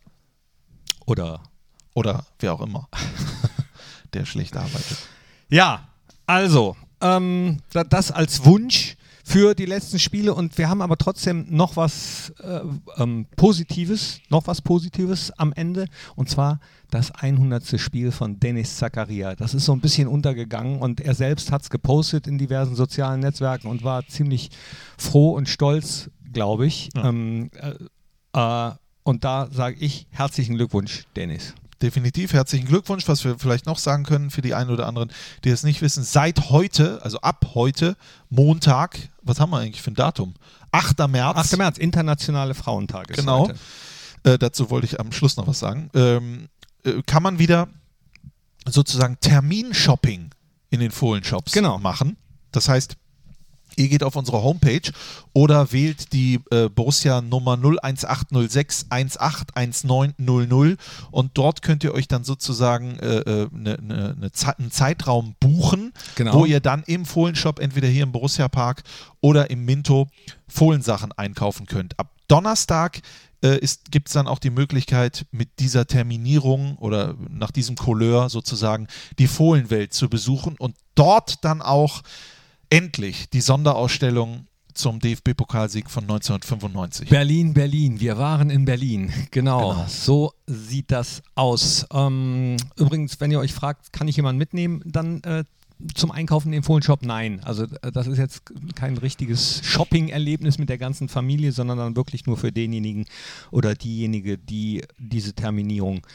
Oder 1.05 1.41
Oder 1.95 2.25
wer 2.39 2.53
auch 2.53 2.61
immer, 2.61 2.87
der 4.13 4.25
schlecht 4.25 4.55
arbeitet. 4.55 4.97
Ja, 5.49 5.89
also, 6.27 6.77
ähm, 7.01 7.57
da- 7.71 7.83
das 7.83 8.11
als 8.11 8.45
Wunsch 8.45 8.95
für 9.29 9.53
die 9.53 9.67
letzten 9.67 9.99
Spiele 9.99 10.33
und 10.33 10.57
wir 10.57 10.69
haben 10.69 10.81
aber 10.81 10.97
trotzdem 10.97 11.45
noch 11.49 11.75
was 11.75 12.33
äh, 12.41 12.61
ähm, 12.97 13.27
Positives, 13.35 14.21
noch 14.29 14.47
was 14.47 14.59
Positives 14.59 15.29
am 15.37 15.53
Ende 15.53 15.85
und 16.15 16.31
zwar 16.31 16.59
das 16.89 17.11
100. 17.11 17.79
Spiel 17.79 18.11
von 18.11 18.39
Dennis 18.39 18.77
Zakaria. 18.77 19.35
Das 19.35 19.53
ist 19.53 19.65
so 19.65 19.73
ein 19.73 19.81
bisschen 19.81 20.07
untergegangen 20.07 20.79
und 20.79 20.99
er 20.99 21.13
selbst 21.13 21.51
hat 21.51 21.61
es 21.61 21.69
gepostet 21.69 22.25
in 22.25 22.39
diversen 22.39 22.73
sozialen 22.73 23.19
Netzwerken 23.19 23.67
und 23.67 23.83
war 23.83 24.03
ziemlich 24.07 24.49
froh 24.97 25.33
und 25.33 25.47
stolz, 25.47 26.09
glaube 26.33 26.65
ich. 26.65 26.89
Ja. 26.95 27.09
Ähm, 27.09 27.51
äh, 28.33 28.67
äh, 28.67 28.71
und 29.03 29.23
da 29.23 29.47
sage 29.51 29.75
ich 29.79 30.07
herzlichen 30.09 30.55
Glückwunsch, 30.55 31.03
Dennis. 31.15 31.53
Definitiv 31.81 32.33
herzlichen 32.33 32.67
Glückwunsch, 32.67 33.07
was 33.07 33.23
wir 33.23 33.39
vielleicht 33.39 33.65
noch 33.65 33.77
sagen 33.77 34.03
können 34.03 34.31
für 34.31 34.41
die 34.41 34.53
einen 34.53 34.69
oder 34.69 34.85
anderen, 34.87 35.11
die 35.45 35.49
es 35.49 35.63
nicht 35.63 35.81
wissen. 35.81 36.03
Seit 36.03 36.49
heute, 36.49 37.01
also 37.03 37.21
ab 37.21 37.51
heute, 37.53 37.95
Montag, 38.29 38.99
was 39.21 39.39
haben 39.39 39.51
wir 39.51 39.59
eigentlich 39.59 39.81
für 39.81 39.91
ein 39.91 39.95
Datum? 39.95 40.33
8. 40.71 41.07
März. 41.07 41.37
8. 41.37 41.57
März, 41.57 41.77
Internationale 41.77 42.53
Frauentag. 42.53 43.09
ist 43.09 43.17
Genau. 43.17 43.47
heute. 43.47 43.55
Äh, 44.23 44.37
dazu 44.37 44.69
wollte 44.69 44.85
ich 44.87 44.99
am 44.99 45.11
Schluss 45.13 45.37
noch 45.37 45.47
was 45.47 45.59
sagen. 45.59 45.89
Ähm, 45.93 46.49
äh, 46.83 47.01
kann 47.05 47.23
man 47.23 47.39
wieder 47.39 47.69
sozusagen 48.67 49.17
Terminshopping 49.21 50.31
in 50.69 50.79
den 50.81 50.91
Fohlen-Shops 50.91 51.53
Genau. 51.53 51.79
machen. 51.79 52.17
Das 52.51 52.67
heißt, 52.67 52.95
ihr 53.79 53.87
geht 53.87 54.03
auf 54.03 54.15
unsere 54.15 54.43
Homepage 54.43 54.91
oder 55.33 55.71
wählt 55.71 56.13
die 56.13 56.39
äh, 56.51 56.69
Borussia 56.69 57.21
Nummer 57.21 57.57
01806 57.57 58.87
181900 58.89 60.77
und 61.11 61.31
dort 61.37 61.61
könnt 61.61 61.83
ihr 61.83 61.93
euch 61.93 62.07
dann 62.07 62.23
sozusagen 62.23 62.99
äh, 62.99 63.19
äh, 63.19 63.47
ne, 63.51 63.77
ne, 63.81 64.15
ne 64.19 64.31
Ze 64.31 64.57
einen 64.57 64.71
Zeitraum 64.71 65.35
buchen, 65.39 65.93
Genau. 66.15 66.33
wo 66.33 66.45
ihr 66.45 66.59
dann 66.59 66.83
im 66.87 67.05
Fohlenshop 67.05 67.59
entweder 67.59 67.87
hier 67.87 68.03
im 68.03 68.11
Borussia 68.11 68.47
Park 68.49 68.83
oder 69.21 69.49
im 69.49 69.65
Minto 69.65 70.07
Fohlensachen 70.47 71.11
einkaufen 71.13 71.65
könnt. 71.65 71.97
Ab 71.97 72.11
Donnerstag 72.27 73.01
äh, 73.41 73.59
gibt 73.89 74.09
es 74.09 74.13
dann 74.13 74.27
auch 74.27 74.39
die 74.39 74.49
Möglichkeit, 74.49 75.25
mit 75.31 75.59
dieser 75.59 75.87
Terminierung 75.87 76.77
oder 76.77 77.15
nach 77.29 77.51
diesem 77.51 77.75
Couleur 77.75 78.29
sozusagen 78.29 78.87
die 79.17 79.27
Fohlenwelt 79.27 79.93
zu 79.93 80.09
besuchen 80.09 80.55
und 80.57 80.75
dort 80.95 81.43
dann 81.45 81.61
auch 81.61 82.01
endlich 82.69 83.29
die 83.29 83.41
Sonderausstellung 83.41 84.45
zum 84.73 84.99
DFB-Pokalsieg 84.99 85.89
von 85.89 86.03
1995. 86.03 87.09
Berlin, 87.09 87.53
Berlin. 87.53 87.99
Wir 87.99 88.17
waren 88.17 88.49
in 88.49 88.65
Berlin. 88.65 89.11
Genau. 89.31 89.71
Genau. 89.71 89.85
So 89.87 90.33
sieht 90.47 90.91
das 90.91 91.21
aus. 91.35 91.85
Ähm, 91.91 92.55
übrigens, 92.77 93.19
wenn 93.19 93.31
ihr 93.31 93.39
euch 93.39 93.53
fragt, 93.53 93.91
kann 93.91 94.07
ich 94.07 94.15
jemanden 94.15 94.37
mitnehmen, 94.37 94.81
dann 94.85 95.21
äh, 95.23 95.43
zum 95.95 96.11
Einkaufen 96.11 96.53
im 96.53 96.63
Fohlenshop? 96.63 97.03
Nein. 97.03 97.41
Also 97.43 97.63
äh, 97.81 97.91
das 97.91 98.07
ist 98.07 98.17
jetzt 98.17 98.43
kein 98.75 98.97
richtiges 98.97 99.61
Shopping-Erlebnis 99.63 100.57
mit 100.57 100.69
der 100.69 100.77
ganzen 100.77 101.09
Familie, 101.09 101.51
sondern 101.51 101.77
dann 101.77 101.95
wirklich 101.95 102.25
nur 102.25 102.37
für 102.37 102.51
denjenigen 102.51 103.05
oder 103.51 103.75
diejenige, 103.75 104.37
die 104.37 104.83
diese 104.97 105.33
Terminierung 105.33 106.05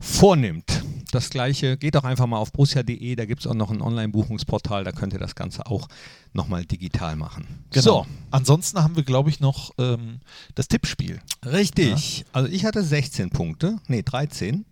vornimmt. 0.00 0.84
Das 1.12 1.30
gleiche 1.30 1.76
geht 1.76 1.96
auch 1.96 2.04
einfach 2.04 2.26
mal 2.26 2.38
auf 2.38 2.52
brussia.de, 2.52 3.16
da 3.16 3.24
gibt 3.24 3.40
es 3.40 3.46
auch 3.46 3.54
noch 3.54 3.70
ein 3.70 3.80
Online-Buchungsportal, 3.80 4.84
da 4.84 4.92
könnt 4.92 5.12
ihr 5.12 5.18
das 5.18 5.34
Ganze 5.34 5.66
auch 5.66 5.88
nochmal 6.32 6.64
digital 6.64 7.16
machen. 7.16 7.64
Genau. 7.70 8.06
Ansonsten 8.30 8.82
haben 8.82 8.96
wir, 8.96 9.04
glaube 9.04 9.30
ich, 9.30 9.40
noch 9.40 9.72
ähm, 9.78 10.20
das 10.54 10.68
Tippspiel. 10.68 11.20
Richtig. 11.44 12.24
Also 12.32 12.50
ich 12.50 12.64
hatte 12.64 12.82
16 12.82 13.30
Punkte, 13.30 13.78
nee 13.86 14.02
13. 14.02 14.64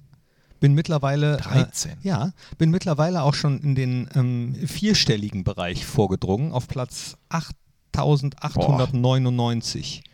Bin 0.61 0.75
mittlerweile 0.75 1.39
13? 1.39 1.91
Äh, 1.91 1.97
ja, 2.03 2.33
bin 2.59 2.71
mittlerweile 2.71 3.23
auch 3.23 3.35
schon 3.35 3.59
in 3.61 3.75
den 3.75 4.09
ähm, 4.15 4.55
vierstelligen 4.67 5.43
Bereich 5.45 5.85
vorgedrungen, 5.85 6.53
auf 6.53 6.69
Platz 6.69 7.17
8899. 7.29 10.05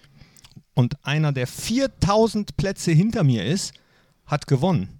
Und 0.75 1.05
einer, 1.05 1.33
der 1.33 1.47
4000 1.47 2.57
Plätze 2.57 2.91
hinter 2.93 3.25
mir 3.25 3.45
ist, 3.45 3.75
hat 4.27 4.47
gewonnen. 4.47 5.00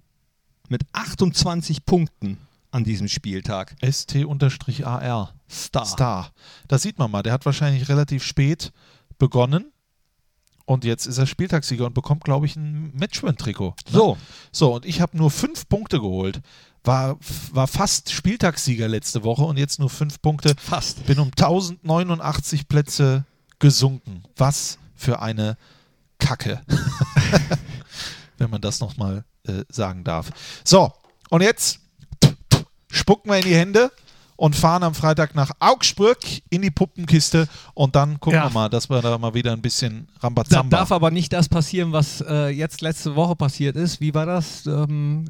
Mit 0.71 0.83
28 0.93 1.85
Punkten 1.85 2.37
an 2.71 2.85
diesem 2.85 3.09
Spieltag. 3.09 3.75
ST-AR. 3.83 5.33
Star. 5.49 5.85
Star. 5.85 6.31
Das 6.69 6.83
sieht 6.83 6.97
man 6.97 7.11
mal. 7.11 7.23
Der 7.23 7.33
hat 7.33 7.45
wahrscheinlich 7.45 7.89
relativ 7.89 8.23
spät 8.23 8.71
begonnen. 9.17 9.73
Und 10.63 10.85
jetzt 10.85 11.07
ist 11.07 11.17
er 11.17 11.27
Spieltagssieger 11.27 11.87
und 11.87 11.93
bekommt, 11.93 12.23
glaube 12.23 12.45
ich, 12.45 12.55
ein 12.55 12.93
Matchwin-Trikot. 12.95 13.75
ne? 13.89 13.91
So, 13.91 14.17
So, 14.53 14.75
und 14.75 14.85
ich 14.85 15.01
habe 15.01 15.17
nur 15.17 15.29
fünf 15.29 15.67
Punkte 15.67 15.99
geholt. 15.99 16.39
War, 16.85 17.17
war 17.51 17.67
fast 17.67 18.09
Spieltagssieger 18.09 18.87
letzte 18.87 19.25
Woche 19.25 19.43
und 19.43 19.57
jetzt 19.57 19.77
nur 19.77 19.89
fünf 19.89 20.21
Punkte. 20.21 20.55
fast. 20.57 21.05
Bin 21.05 21.19
um 21.19 21.31
1089 21.37 22.69
Plätze 22.69 23.25
gesunken. 23.59 24.23
Was 24.37 24.77
für 24.95 25.21
eine 25.21 25.57
Kacke. 26.17 26.61
Wenn 28.37 28.49
man 28.49 28.61
das 28.61 28.79
nochmal 28.79 29.25
äh, 29.47 29.63
sagen 29.69 30.03
darf. 30.03 30.29
So, 30.63 30.91
und 31.29 31.41
jetzt 31.41 31.79
spucken 32.89 33.29
wir 33.31 33.37
in 33.37 33.45
die 33.45 33.55
Hände 33.55 33.91
und 34.35 34.55
fahren 34.55 34.83
am 34.83 34.93
Freitag 34.95 35.35
nach 35.35 35.51
Augsburg 35.59 36.17
in 36.49 36.61
die 36.63 36.71
Puppenkiste 36.71 37.47
und 37.73 37.95
dann 37.95 38.19
gucken 38.19 38.39
Ja. 38.39 38.45
wir 38.47 38.53
mal, 38.53 38.69
dass 38.69 38.89
wir 38.89 39.01
da 39.01 39.17
mal 39.17 39.33
wieder 39.33 39.51
ein 39.53 39.61
bisschen 39.61 40.07
Da 40.15 40.27
Rambazamba. 40.27 40.77
darf 40.77 40.91
aber 40.91 41.11
nicht 41.11 41.31
das 41.31 41.47
passieren, 41.47 41.91
was 41.91 42.21
äh, 42.27 42.47
jetzt 42.49 42.81
letzte 42.81 43.15
Woche 43.15 43.35
passiert 43.35 43.75
ist. 43.75 44.01
Wie 44.01 44.13
war 44.13 44.25
das? 44.25 44.65
Ähm, 44.65 45.29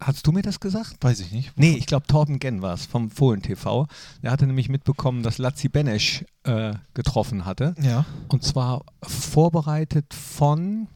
hast 0.00 0.26
du 0.26 0.32
mir 0.32 0.42
das 0.42 0.60
gesagt? 0.60 0.96
Weiß 1.02 1.20
ich 1.20 1.30
nicht. 1.30 1.52
Nee, 1.58 1.72
ich 1.76 1.84
glaube 1.86 2.06
Torben 2.06 2.38
Genn 2.38 2.62
war 2.62 2.72
es 2.74 2.86
vom 2.86 3.10
Fohlen 3.10 3.42
TV. 3.42 3.86
Der 4.22 4.30
hatte 4.30 4.46
nämlich 4.46 4.68
mitbekommen, 4.70 5.22
dass 5.22 5.36
Lazzi 5.38 5.68
Benesch 5.68 6.24
äh, 6.44 6.72
getroffen 6.94 7.44
hatte. 7.44 7.74
Ja, 7.82 8.06
Und 8.28 8.42
zwar 8.44 8.82
vorbereitet 9.02 10.14
von 10.14 10.88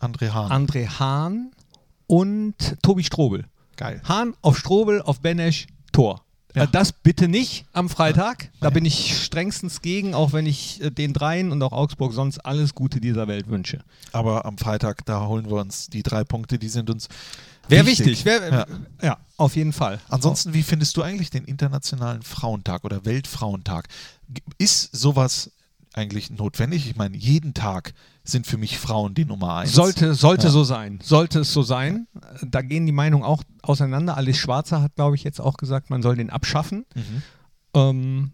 André 0.00 0.30
Hahn. 0.30 0.50
André 0.68 0.86
Hahn 0.98 1.50
und 2.06 2.54
Tobi 2.82 3.04
Strobel. 3.04 3.44
Geil. 3.76 4.00
Hahn 4.04 4.34
auf 4.42 4.58
Strobel, 4.58 5.02
auf 5.02 5.20
Benesch, 5.20 5.66
Tor. 5.92 6.22
Ja. 6.54 6.64
Äh, 6.64 6.68
Das 6.70 6.92
bitte 6.92 7.26
nicht 7.28 7.66
am 7.72 7.88
Freitag. 7.88 8.50
Da 8.60 8.70
bin 8.70 8.84
ich 8.84 9.16
strengstens 9.24 9.80
gegen, 9.82 10.14
auch 10.14 10.32
wenn 10.32 10.46
ich 10.46 10.80
äh, 10.82 10.90
den 10.90 11.12
dreien 11.12 11.50
und 11.50 11.62
auch 11.62 11.72
Augsburg 11.72 12.12
sonst 12.12 12.38
alles 12.38 12.74
Gute 12.74 13.00
dieser 13.00 13.26
Welt 13.26 13.48
wünsche. 13.48 13.82
Aber 14.12 14.44
am 14.44 14.58
Freitag, 14.58 15.04
da 15.06 15.26
holen 15.26 15.46
wir 15.46 15.56
uns 15.56 15.88
die 15.88 16.02
drei 16.02 16.22
Punkte, 16.24 16.58
die 16.58 16.68
sind 16.68 16.90
uns 16.90 17.08
Wäre 17.68 17.86
wichtig. 17.86 18.24
Wär, 18.26 18.48
Ja. 18.52 18.66
ja. 19.02 19.16
auf 19.38 19.56
jeden 19.56 19.72
Fall. 19.72 19.98
Ansonsten, 20.08 20.52
wie 20.52 20.62
findest 20.62 20.96
du 20.96 21.02
eigentlich 21.02 21.30
den 21.30 21.44
Internationalen 21.44 22.22
Frauentag 22.22 22.84
oder 22.84 23.04
Weltfrauentag? 23.06 23.88
Ist 24.58 24.94
sowas 24.94 25.50
eigentlich 25.94 26.30
notwendig? 26.30 26.88
Ich 26.88 26.96
meine, 26.96 27.16
jeden 27.16 27.54
Tag 27.54 27.94
sind 28.24 28.46
für 28.46 28.58
mich 28.58 28.78
Frauen 28.78 29.14
die 29.14 29.24
Nummer 29.24 29.56
eins. 29.56 29.72
Sollte, 29.72 30.14
sollte 30.14 30.46
Ja. 30.48 30.52
so 30.52 30.64
sein. 30.64 30.98
Sollte 31.02 31.40
es 31.40 31.52
so 31.52 31.62
sein. 31.62 32.06
Da 32.42 32.62
gehen 32.62 32.84
die 32.86 32.92
Meinungen 32.92 33.24
auch 33.24 33.42
auseinander. 33.62 34.16
Alice 34.16 34.36
Schwarzer 34.38 34.82
hat, 34.82 34.94
glaube 34.96 35.16
ich, 35.16 35.24
jetzt 35.24 35.40
auch 35.40 35.56
gesagt, 35.56 35.90
man 35.90 36.02
soll 36.02 36.16
den 36.16 36.30
abschaffen. 36.30 36.84
Mhm. 36.94 37.22
Ähm, 37.74 38.32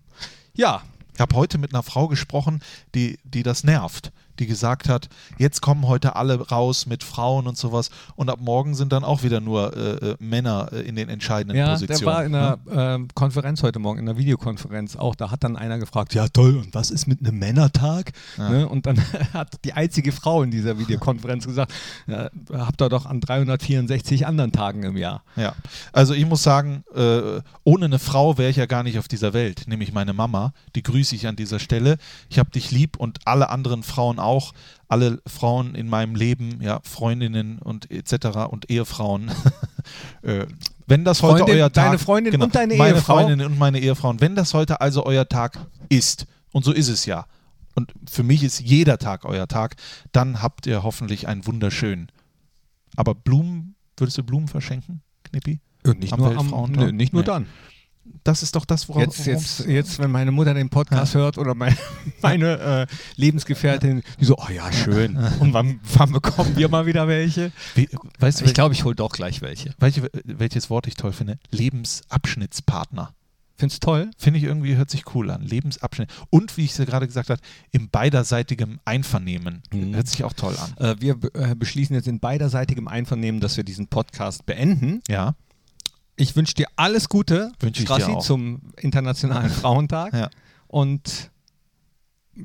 ja, 0.55 0.83
Ich 1.15 1.21
habe 1.21 1.37
heute 1.37 1.59
mit 1.59 1.75
einer 1.75 1.83
Frau 1.83 2.09
gesprochen, 2.09 2.61
die, 2.95 3.19
die 3.25 3.43
das 3.43 3.63
nervt, 3.63 4.11
die 4.41 4.47
gesagt 4.47 4.89
hat, 4.89 5.09
jetzt 5.39 5.61
kommen 5.61 5.87
heute 5.87 6.17
alle 6.17 6.49
raus 6.49 6.87
mit 6.87 7.05
Frauen 7.05 7.47
und 7.47 7.57
sowas 7.57 7.91
und 8.17 8.31
ab 8.31 8.41
morgen 8.41 8.75
sind 8.75 8.93
dann 8.93 9.05
auch 9.05 9.23
wieder 9.23 9.41
nur 9.41 9.77
äh, 9.77 10.11
äh, 10.11 10.17
Männer 10.19 10.71
äh, 10.73 10.81
in 10.81 10.97
den 10.97 11.09
entscheidenden 11.09 11.57
ja 11.57 11.71
Positionen. 11.71 12.01
der 12.01 12.07
war 12.07 12.25
in 12.25 12.33
ne? 12.33 12.59
einer 12.71 12.95
ähm, 12.95 13.09
Konferenz 13.15 13.63
heute 13.63 13.79
Morgen, 13.79 13.99
in 13.99 14.09
einer 14.09 14.19
Videokonferenz 14.19 14.97
auch. 14.97 15.15
Da 15.15 15.31
hat 15.31 15.45
dann 15.45 15.57
einer 15.57 15.79
gefragt, 15.79 16.15
ja 16.15 16.27
toll, 16.29 16.57
und 16.57 16.75
was 16.75 16.91
ist 16.91 17.07
mit 17.07 17.21
einem 17.21 17.39
Männertag? 17.39 18.13
Ja. 18.39 18.49
Ne? 18.49 18.69
Und 18.69 18.87
dann 18.87 18.99
hat 19.33 19.65
die 19.65 19.75
einzige 19.75 20.13
Frau 20.13 20.43
in 20.43 20.51
dieser 20.51 20.79
Videokonferenz 20.79 21.47
gesagt, 21.47 21.73
ja, 22.07 22.31
habt 22.53 22.81
ihr 22.81 22.89
doch 22.89 23.07
an 23.07 23.21
364 23.21 24.27
anderen 24.27 24.53
Tagen 24.53 24.83
im 24.83 24.97
Jahr. 24.97 25.23
Ja, 25.37 25.55
also 25.93 26.15
ich 26.15 26.27
muss 26.27 26.43
sagen, 26.43 26.83
äh, 26.95 27.41
ohne 27.65 27.85
eine 27.85 27.99
Frau 27.99 28.39
wäre 28.39 28.51
ich 28.51 28.57
ja 28.57 28.67
gar 28.67 28.83
nicht 28.83 28.99
auf 28.99 29.09
dieser 29.09 29.35
Welt, 29.35 29.65
nämlich 29.67 29.93
meine 29.93 30.15
Mama. 30.15 30.55
Die 30.75 30.83
grüße 30.83 31.15
ich 31.15 31.27
an 31.27 31.37
dieser 31.37 31.59
Stelle. 31.59 31.99
Ich 32.31 32.39
habe 32.39 32.51
dich 32.51 32.71
lieb 32.71 32.97
und 32.97 33.19
alle 33.27 33.51
anderen 33.51 33.83
Frauen 33.83 34.19
auch. 34.19 34.30
Alle 34.89 35.21
Frauen 35.27 35.75
in 35.75 35.89
meinem 35.89 36.15
Leben, 36.15 36.61
ja, 36.61 36.81
Freundinnen 36.83 37.59
und 37.59 37.91
etc. 37.91 38.49
und 38.51 38.71
Ehefrauen. 38.71 39.31
äh, 40.23 40.47
wenn 40.87 41.05
das 41.05 41.23
heute 41.23 41.39
Freundin, 41.39 41.57
euer 41.57 41.73
Tag 41.73 41.85
deine 41.85 41.99
Freundin 41.99 42.33
genau, 42.33 42.45
und 42.47 42.55
deine 42.55 42.75
meine 42.77 42.97
Ehefrau? 42.97 43.15
Freundinnen 43.15 43.47
und 43.47 43.59
meine 43.59 43.79
Ehefrauen, 43.79 44.21
wenn 44.21 44.35
das 44.35 44.55
heute 44.55 44.81
also 44.81 45.05
euer 45.07 45.29
Tag 45.29 45.59
ist, 45.89 46.27
und 46.53 46.65
so 46.65 46.73
ist 46.73 46.89
es 46.89 47.07
ja, 47.07 47.27
und 47.75 47.93
für 48.11 48.23
mich 48.23 48.43
ist 48.43 48.61
jeder 48.61 48.99
Tag 48.99 49.25
euer 49.25 49.47
Tag, 49.47 49.77
dann 50.13 50.43
habt 50.43 50.67
ihr 50.67 50.83
hoffentlich 50.83 51.29
einen 51.29 51.47
wunderschönen. 51.47 52.11
Aber 52.97 53.15
Blumen, 53.15 53.77
würdest 53.97 54.19
du 54.19 54.25
Blumen 54.25 54.49
verschenken, 54.49 55.03
Knippi? 55.25 55.61
nicht, 55.99 56.13
Am 56.13 56.21
nur, 56.21 56.37
am, 56.37 56.73
nö, 56.73 56.93
nicht 56.93 57.13
nur 57.13 57.23
Nee. 57.23 57.27
dann. 57.27 57.47
Das 58.25 58.43
ist 58.43 58.55
doch 58.57 58.65
das, 58.65 58.89
worauf 58.89 59.03
Jetzt, 59.03 59.27
jetzt, 59.27 59.67
jetzt, 59.67 59.99
wenn 59.99 60.11
meine 60.11 60.31
Mutter 60.31 60.55
den 60.55 60.69
Podcast 60.69 61.15
hört 61.15 61.39
oder 61.39 61.55
meine, 61.55 61.77
meine 62.23 62.59
äh, 62.59 62.87
Lebensgefährtin, 63.17 64.03
die 64.21 64.25
so, 64.25 64.37
oh 64.37 64.51
ja, 64.53 64.71
schön. 64.73 65.17
Und 65.41 65.53
wann, 65.53 65.81
wann 65.95 66.13
bekommen 66.13 66.57
wir 66.57 66.69
mal 66.69 66.87
wieder 66.87 67.09
welche? 67.09 67.53
Wie, 67.75 67.89
weißt 68.19 68.41
du, 68.41 68.45
Ich 68.45 68.55
glaube, 68.55 68.75
ich 68.75 68.85
hole 68.85 68.95
doch 68.95 69.11
gleich 69.11 69.43
welche. 69.43 69.75
welche, 69.79 70.11
welches 70.25 70.71
Wort 70.71 70.87
ich 70.87 70.95
toll 70.95 71.13
finde? 71.13 71.39
Lebensabschnittspartner. 71.51 73.15
Findest 73.61 73.83
toll? 73.83 74.11
Finde 74.17 74.39
ich 74.39 74.47
irgendwie, 74.47 74.77
hört 74.77 74.89
sich 74.89 75.15
cool 75.15 75.31
an. 75.31 75.43
Lebensabschnitt. 75.43 76.11
Und 76.31 76.57
wie 76.57 76.65
ich 76.65 76.71
es 76.71 76.79
ja 76.79 76.87
gerade 76.87 77.07
gesagt 77.07 77.29
habe, 77.29 77.43
im 77.73 77.91
beiderseitigem 77.91 78.81
Einvernehmen. 78.87 79.63
Mhm. 79.71 79.95
Hört 79.95 80.09
sich 80.09 80.25
auch 80.25 80.33
toll 80.33 80.57
an. 80.57 80.75
Äh, 80.83 80.97
wir 80.99 81.19
äh, 81.35 81.55
beschließen 81.55 81.95
jetzt 81.95 82.09
in 82.09 82.21
beiderseitigem 82.21 82.89
Einvernehmen, 82.89 83.39
dass 83.39 83.59
wir 83.59 83.65
diesen 83.65 83.87
Podcast 83.89 84.47
beenden. 84.47 85.03
Ja. 85.09 85.35
Ich 86.21 86.37
wünsche 86.37 86.55
dir 86.55 86.67
alles 86.77 87.09
Gute, 87.09 87.51
Wünsche 87.61 87.83
Strassi, 87.83 88.19
zum 88.21 88.61
Internationalen 88.77 89.51
Frauentag. 89.61 90.13
Ja. 90.13 90.31
Und 90.67 91.31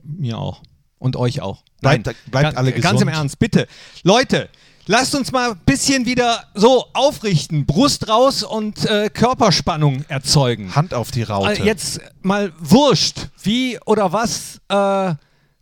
mir 0.03 0.37
auch. 0.37 0.61
Und 0.97 1.15
euch 1.17 1.41
auch. 1.41 1.63
Bleibt- 1.81 2.03
bleibt 2.31 2.53
ga- 2.53 2.57
alle 2.59 2.71
Ganz 2.71 3.01
im 3.01 3.07
gesund. 3.07 3.11
Ernst, 3.11 3.37
bitte. 3.39 3.67
Leute, 4.03 4.49
lasst 4.87 5.13
uns 5.13 5.31
mal 5.31 5.51
ein 5.51 5.59
bisschen 5.65 6.05
wieder 6.05 6.45
so 6.55 6.85
aufrichten. 6.93 7.65
Brust 7.65 8.07
raus 8.09 8.43
und 8.43 8.85
äh, 8.85 9.09
Körperspannung 9.13 10.03
erzeugen. 10.07 10.73
Hand 10.75 10.93
auf 10.93 11.11
die 11.11 11.23
Raute. 11.23 11.61
Äh, 11.61 11.65
jetzt 11.65 11.99
mal 12.21 12.53
wurscht, 12.59 13.27
wie 13.43 13.77
oder 13.85 14.11
was, 14.13 14.59
äh, 14.69 15.13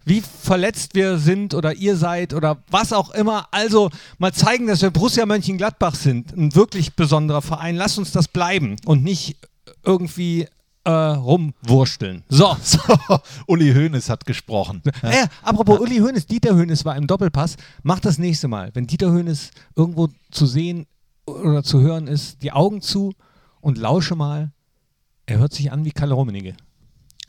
wie 0.06 0.22
verletzt 0.22 0.96
wir 0.96 1.18
sind 1.18 1.54
oder 1.54 1.74
ihr 1.74 1.96
seid 1.98 2.34
oder 2.34 2.58
was 2.70 2.94
auch 2.94 3.12
immer. 3.12 3.48
Also 3.52 3.90
mal 4.18 4.34
zeigen, 4.34 4.68
dass 4.68 4.82
wir 4.82 4.92
Borussia 4.92 5.26
Mönchengladbach 5.26 5.96
sind. 5.96 6.36
Ein 6.36 6.56
wirklich 6.56 6.96
besonderer 6.96 7.42
Verein. 7.42 7.76
Lasst 7.76 7.98
uns 7.98 8.12
das 8.12 8.28
bleiben 8.28 8.76
und 8.86 9.04
nicht 9.04 9.38
irgendwie 9.84 10.48
äh, 10.86 10.90
rumwursteln. 10.92 12.24
So. 12.30 12.56
So, 12.64 12.80
Uli 13.48 13.74
Hoeneß 13.74 14.10
hat 14.10 14.26
gesprochen. 14.26 14.82
Äh, 15.02 15.28
apropos 15.42 15.80
Uli 15.80 15.98
Hoeneß, 15.98 16.26
Dieter 16.26 16.56
Hoeneß 16.56 16.86
war 16.86 16.96
im 16.96 17.08
Doppelpass. 17.08 17.56
Macht 17.84 18.06
das 18.06 18.18
nächste 18.18 18.48
Mal. 18.48 18.72
Wenn 18.74 18.88
Dieter 18.88 19.12
Hoeneß 19.12 19.52
irgendwo 19.76 20.10
zu 20.32 20.46
sehen 20.46 20.86
oder 21.26 21.64
zu 21.64 21.82
hören 21.82 22.08
ist, 22.08 22.42
die 22.44 22.52
Augen 22.52 22.82
zu 22.82 23.14
und 23.62 23.78
lausche 23.78 24.16
mal. 24.16 24.52
Er 25.26 25.40
hört 25.40 25.54
sich 25.54 25.72
an 25.72 25.86
wie 25.86 25.92
Kalle 25.92 26.14
Rummenigge. 26.14 26.56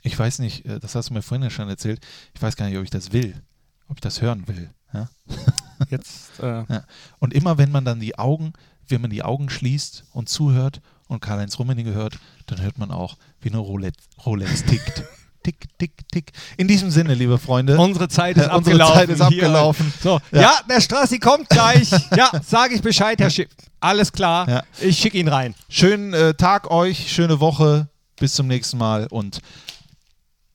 Ich 0.05 0.19
weiß 0.19 0.39
nicht, 0.39 0.67
äh, 0.67 0.79
das 0.79 0.95
hast 0.95 1.09
du 1.11 1.15
mir 1.15 1.23
vorhin 1.23 1.43
ja 1.43 1.51
schon 1.51 1.69
erzählt. 1.69 2.01
Ich 2.35 2.43
weiß 2.43 2.57
gar 2.57 2.69
nicht, 2.69 2.77
ob 2.77 2.85
ich 2.85 2.91
das 2.91 3.13
will. 3.13 3.43
Ob 3.89 3.97
ich 3.97 4.03
das 4.03 4.21
hören 4.23 4.47
will. 4.47 4.71
Ja? 4.93 5.09
Jetzt 5.91 6.39
äh, 6.41 6.63
Ja. 6.69 6.85
Und 7.19 7.35
immer 7.35 7.59
wenn 7.59 7.73
man 7.73 7.85
dann 7.85 8.01
die 8.01 8.19
Augen, 8.19 8.53
wenn 8.87 9.01
man 9.01 9.11
die 9.11 9.23
Augen 9.23 9.49
schließt 9.51 10.05
und 10.13 10.29
zuhört 10.29 10.81
und 11.09 11.21
Karl-Heinz 11.21 11.59
Rummenigge 11.59 11.95
hört, 11.95 12.19
dann 12.47 12.61
hört 12.61 12.79
man 12.79 12.91
auch, 12.91 13.17
wie 13.41 13.49
eine 13.49 13.59
Rolex, 13.59 13.97
Rolex 14.25 14.65
tickt. 14.65 15.03
tick, 15.43 15.67
tick, 15.79 15.93
tick. 16.13 16.33
In 16.59 16.69
diesem 16.69 16.91
Sinne, 16.91 17.15
liebe 17.15 17.39
Freunde, 17.39 17.79
Unsere 17.79 18.09
Zeit 18.09 18.37
ist 18.37 18.47
Ja, 18.47 18.55
unsere 18.55 18.77
abgelaufen. 18.77 18.99
Zeit 18.99 19.09
ist 19.09 19.21
abgelaufen. 19.23 19.93
So. 20.03 20.21
Ja. 20.33 20.41
Ja. 20.41 20.61
der 20.69 20.81
Strassi 20.83 21.19
kommt 21.19 21.49
gleich. 21.49 21.91
ja, 22.17 22.31
sage 22.47 22.75
ich 22.75 22.83
Bescheid, 22.83 23.19
Herr 23.21 23.31
Schiff. 23.31 23.49
Alles 23.81 24.13
klar. 24.13 24.49
Ja. 24.49 24.63
Ich 24.81 24.99
schicke 24.99 25.19
ihn 25.19 25.29
rein. 25.29 25.55
schönen 25.71 26.13
äh, 26.13 26.35
Tag 26.35 26.71
euch, 26.71 27.11
schöne 27.11 27.41
Woche. 27.41 27.89
Bis 28.17 28.35
zum 28.35 28.47
nächsten 28.47 28.79
Mal 28.79 29.07
und 29.09 29.41